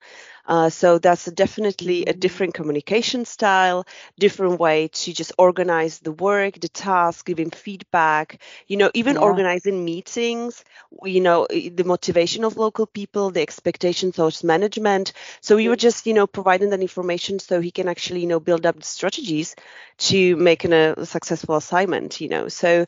Uh, 0.46 0.70
so 0.70 0.98
that's 0.98 1.26
definitely 1.26 2.04
a 2.06 2.14
different 2.14 2.54
communication 2.54 3.26
style, 3.26 3.86
different 4.18 4.60
way 4.60 4.88
to 4.88 5.14
just 5.14 5.32
organize 5.38 6.00
the 6.00 6.12
work, 6.12 6.60
the 6.60 6.68
task, 6.68 7.26
giving 7.26 7.52
feedback, 7.52 8.42
you 8.68 8.76
know, 8.76 8.90
even 8.94 9.18
yeah. 9.18 9.22
organizing 9.22 9.86
meetings, 9.86 10.64
you 11.04 11.22
know, 11.22 11.48
the 11.50 11.84
motivation 11.86 12.44
of 12.44 12.58
local 12.58 12.86
people, 12.88 13.30
the 13.30 13.42
expectations 13.42 14.18
of 14.20 14.44
management. 14.44 15.14
So 15.42 15.56
we 15.56 15.70
were 15.70 15.76
just, 15.76 16.08
you 16.08 16.14
know, 16.14 16.28
providing 16.28 16.72
that 16.72 16.82
information 16.82 17.40
so 17.40 17.62
he 17.62 17.72
can 17.72 17.88
actually, 17.88 18.22
you 18.22 18.28
know, 18.28 18.40
build 18.40 18.66
up 18.66 18.76
the 18.78 18.84
strategies 18.84 19.56
to 20.00 20.36
make 20.38 20.64
an, 20.64 20.74
a 20.74 21.06
successful 21.06 21.56
assignment, 21.56 22.20
you 22.20 22.30
know. 22.30 22.48
So 22.48 22.86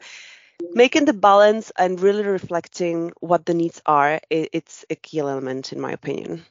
making 0.73 1.05
the 1.05 1.13
balance 1.13 1.71
and 1.77 1.99
really 1.99 2.23
reflecting 2.23 3.11
what 3.19 3.45
the 3.45 3.53
needs 3.53 3.81
are 3.85 4.19
it's 4.29 4.85
a 4.89 4.95
key 4.95 5.19
element 5.19 5.73
in 5.73 5.79
my 5.79 5.91
opinion. 5.91 6.43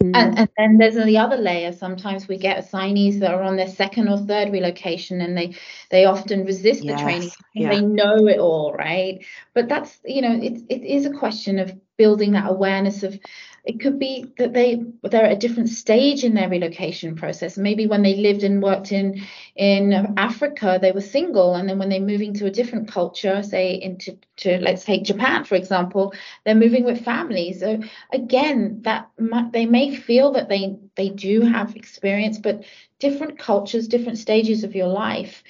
And, 0.00 0.14
mm. 0.14 0.38
and 0.38 0.48
then 0.56 0.78
there's 0.78 0.94
the 0.94 1.18
other 1.18 1.36
layer. 1.36 1.72
Sometimes 1.72 2.28
we 2.28 2.36
get 2.36 2.58
assignees 2.58 3.18
that 3.20 3.32
are 3.32 3.42
on 3.42 3.56
their 3.56 3.68
second 3.68 4.08
or 4.08 4.18
third 4.18 4.52
relocation 4.52 5.20
and 5.20 5.36
they 5.36 5.56
they 5.90 6.04
often 6.04 6.44
resist 6.44 6.84
yes, 6.84 6.96
the 6.96 7.02
training 7.02 7.30
yeah. 7.54 7.70
they 7.70 7.80
know 7.80 8.28
it 8.28 8.38
all 8.38 8.72
right? 8.74 9.24
But 9.54 9.68
that's 9.68 9.98
you 10.04 10.22
know 10.22 10.34
it, 10.34 10.62
it 10.68 10.84
is 10.84 11.06
a 11.06 11.12
question 11.12 11.58
of 11.58 11.72
building 11.96 12.32
that 12.32 12.50
awareness 12.50 13.02
of 13.02 13.18
it 13.64 13.78
could 13.78 13.98
be 14.00 14.26
that 14.38 14.52
they 14.52 14.82
they're 15.04 15.26
at 15.26 15.32
a 15.32 15.36
different 15.36 15.68
stage 15.68 16.24
in 16.24 16.34
their 16.34 16.48
relocation 16.48 17.14
process. 17.14 17.56
Maybe 17.56 17.86
when 17.86 18.02
they 18.02 18.16
lived 18.16 18.42
and 18.42 18.60
worked 18.60 18.90
in 18.90 19.22
in 19.54 20.14
Africa, 20.16 20.78
they 20.82 20.90
were 20.90 21.00
single, 21.00 21.54
and 21.54 21.68
then 21.68 21.78
when 21.78 21.88
they're 21.88 22.00
moving 22.00 22.34
to 22.34 22.46
a 22.46 22.50
different 22.50 22.88
culture, 22.88 23.42
say 23.42 23.74
into 23.74 24.18
to 24.38 24.58
let's 24.58 24.84
take 24.84 25.04
Japan 25.04 25.44
for 25.44 25.54
example, 25.54 26.12
they're 26.44 26.56
moving 26.56 26.84
with 26.84 27.04
families. 27.04 27.60
So 27.60 27.80
again, 28.12 28.82
that 28.82 29.08
they 29.52 29.66
may 29.66 29.94
feel 29.94 30.32
that 30.32 30.48
they 30.48 30.76
they 30.96 31.10
do 31.10 31.42
have 31.42 31.76
experience, 31.76 32.38
but 32.38 32.64
different 32.98 33.38
cultures, 33.38 33.86
different 33.86 34.18
stages 34.18 34.64
of 34.64 34.74
your 34.74 34.88
life, 34.88 35.44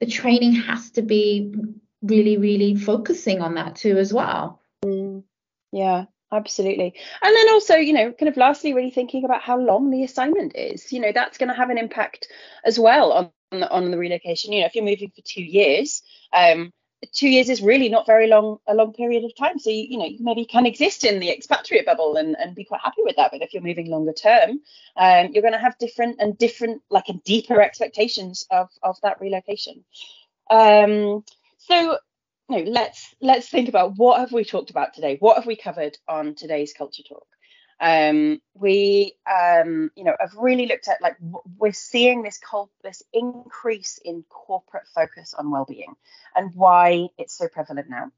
the 0.00 0.06
training 0.06 0.54
has 0.54 0.90
to 0.92 1.02
be 1.02 1.54
really 2.02 2.38
really 2.38 2.74
focusing 2.74 3.40
on 3.40 3.54
that 3.54 3.76
too 3.76 3.98
as 3.98 4.12
well. 4.12 4.61
Yeah, 5.72 6.04
absolutely. 6.30 6.94
And 7.22 7.36
then 7.36 7.48
also 7.50 7.76
you 7.76 7.92
know 7.92 8.12
kind 8.12 8.28
of 8.28 8.36
lastly 8.36 8.74
really 8.74 8.90
thinking 8.90 9.24
about 9.24 9.42
how 9.42 9.58
long 9.58 9.90
the 9.90 10.04
assignment 10.04 10.54
is. 10.56 10.92
You 10.92 11.00
know 11.00 11.12
that's 11.12 11.38
going 11.38 11.48
to 11.48 11.54
have 11.56 11.70
an 11.70 11.78
impact 11.78 12.28
as 12.64 12.78
well 12.78 13.12
on 13.12 13.62
on 13.64 13.90
the 13.90 13.98
relocation. 13.98 14.52
You 14.52 14.60
know 14.60 14.66
if 14.66 14.74
you're 14.74 14.84
moving 14.84 15.10
for 15.14 15.22
two 15.24 15.42
years 15.42 16.02
um 16.32 16.72
two 17.12 17.28
years 17.28 17.48
is 17.48 17.60
really 17.60 17.88
not 17.88 18.06
very 18.06 18.28
long 18.28 18.58
a 18.68 18.74
long 18.74 18.92
period 18.92 19.24
of 19.24 19.34
time. 19.36 19.58
So 19.58 19.70
you, 19.70 19.86
you 19.88 19.98
know 19.98 20.06
you 20.06 20.18
maybe 20.20 20.44
can 20.44 20.66
exist 20.66 21.04
in 21.04 21.20
the 21.20 21.30
expatriate 21.30 21.86
bubble 21.86 22.16
and, 22.16 22.36
and 22.38 22.54
be 22.54 22.64
quite 22.64 22.82
happy 22.82 23.02
with 23.02 23.16
that. 23.16 23.30
But 23.32 23.42
if 23.42 23.52
you're 23.54 23.62
moving 23.62 23.90
longer 23.90 24.12
term 24.12 24.60
um, 24.96 25.30
you're 25.32 25.42
going 25.42 25.54
to 25.54 25.58
have 25.58 25.78
different 25.78 26.16
and 26.20 26.36
different 26.38 26.82
like 26.90 27.08
a 27.08 27.14
deeper 27.24 27.60
expectations 27.62 28.46
of 28.50 28.68
of 28.82 28.96
that 29.02 29.20
relocation. 29.20 29.84
Um, 30.50 31.24
so 31.58 31.98
no, 32.52 32.58
let's 32.70 33.14
let's 33.20 33.48
think 33.48 33.68
about 33.68 33.96
what 33.96 34.20
have 34.20 34.30
we 34.30 34.44
talked 34.44 34.70
about 34.70 34.92
today. 34.92 35.16
What 35.20 35.36
have 35.36 35.46
we 35.46 35.56
covered 35.56 35.96
on 36.06 36.34
today's 36.34 36.74
culture 36.74 37.02
talk? 37.02 37.26
Um, 37.80 38.40
we, 38.54 39.14
um, 39.26 39.90
you 39.96 40.04
know, 40.04 40.14
have 40.20 40.34
really 40.36 40.66
looked 40.66 40.86
at 40.86 41.00
like 41.00 41.16
we're 41.58 41.72
seeing 41.72 42.22
this 42.22 42.38
cult, 42.38 42.70
this 42.84 43.02
increase 43.12 43.98
in 44.04 44.22
corporate 44.28 44.86
focus 44.94 45.34
on 45.36 45.50
well-being 45.50 45.94
and 46.36 46.54
why 46.54 47.08
it's 47.18 47.36
so 47.36 47.48
prevalent 47.48 47.88
now. 47.88 48.12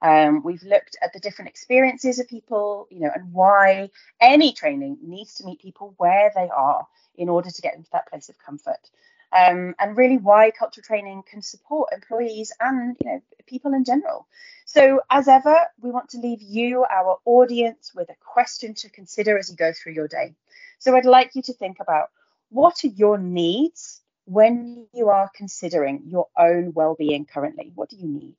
Um, 0.00 0.42
we've 0.42 0.62
looked 0.62 0.96
at 1.02 1.12
the 1.12 1.20
different 1.20 1.50
experiences 1.50 2.20
of 2.20 2.28
people, 2.28 2.86
you 2.90 3.00
know, 3.00 3.10
and 3.14 3.32
why 3.32 3.90
any 4.20 4.52
training 4.52 4.98
needs 5.02 5.34
to 5.34 5.44
meet 5.44 5.60
people 5.60 5.94
where 5.98 6.32
they 6.34 6.48
are 6.48 6.86
in 7.16 7.28
order 7.28 7.50
to 7.50 7.62
get 7.62 7.74
into 7.74 7.90
that 7.92 8.08
place 8.08 8.28
of 8.28 8.38
comfort 8.38 8.90
um, 9.32 9.74
and 9.78 9.96
really 9.96 10.18
why 10.18 10.50
cultural 10.50 10.84
training 10.84 11.22
can 11.28 11.42
support 11.42 11.92
employees 11.92 12.52
and 12.60 12.96
you 13.02 13.10
know 13.10 13.22
people 13.46 13.74
in 13.74 13.84
general. 13.84 14.26
So 14.64 15.00
as 15.10 15.28
ever, 15.28 15.66
we 15.80 15.90
want 15.90 16.10
to 16.10 16.18
leave 16.18 16.42
you, 16.42 16.84
our 16.84 17.18
audience, 17.24 17.92
with 17.94 18.08
a 18.10 18.16
question 18.20 18.74
to 18.74 18.90
consider 18.90 19.38
as 19.38 19.50
you 19.50 19.56
go 19.56 19.72
through 19.72 19.92
your 19.92 20.08
day. 20.08 20.34
So 20.78 20.96
I'd 20.96 21.04
like 21.04 21.34
you 21.34 21.42
to 21.42 21.52
think 21.52 21.78
about 21.80 22.10
what 22.50 22.84
are 22.84 22.88
your 22.88 23.18
needs 23.18 24.02
when 24.24 24.86
you 24.92 25.08
are 25.08 25.30
considering 25.34 26.02
your 26.06 26.28
own 26.38 26.72
well-being 26.74 27.24
currently? 27.24 27.72
What 27.74 27.90
do 27.90 27.96
you 27.96 28.08
need? 28.08 28.36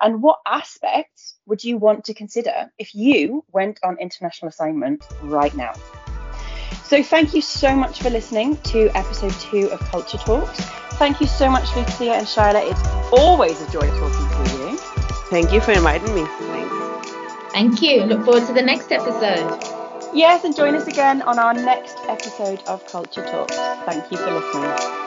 And 0.00 0.22
what 0.22 0.40
aspects 0.46 1.36
would 1.46 1.64
you 1.64 1.78
want 1.78 2.04
to 2.04 2.14
consider 2.14 2.70
if 2.78 2.94
you 2.94 3.44
went 3.52 3.80
on 3.82 3.98
international 3.98 4.48
assignment 4.48 5.08
right 5.18 5.54
now? 5.54 5.76
So 6.86 7.02
thank 7.02 7.34
you 7.34 7.40
so 7.40 7.74
much 7.74 8.00
for 8.00 8.10
listening 8.10 8.56
to 8.58 8.88
episode 8.96 9.32
two 9.32 9.68
of 9.72 9.80
Culture 9.80 10.18
Talks. 10.18 10.60
Thank 11.00 11.20
you 11.20 11.26
so 11.26 11.50
much, 11.50 11.74
Lucie 11.74 12.10
and 12.10 12.24
Shaila. 12.24 12.62
It's 12.70 12.80
always 13.12 13.60
a 13.60 13.68
joy 13.72 13.88
talking 13.88 14.46
to 14.46 14.56
you. 14.56 14.78
Thank 15.28 15.52
you 15.52 15.60
for 15.60 15.72
inviting 15.72 16.14
me. 16.14 16.24
Thanks. 16.24 17.52
Thank 17.52 17.82
you. 17.82 18.04
Look 18.04 18.24
forward 18.24 18.46
to 18.46 18.52
the 18.52 18.62
next 18.62 18.92
episode. 18.92 19.64
Yes, 20.14 20.44
and 20.44 20.54
join 20.54 20.76
us 20.76 20.86
again 20.86 21.22
on 21.22 21.40
our 21.40 21.54
next 21.54 21.96
episode 22.06 22.62
of 22.68 22.86
Culture 22.86 23.24
Talks. 23.24 23.56
Thank 23.84 24.08
you 24.12 24.18
for 24.18 24.30
listening. 24.30 25.05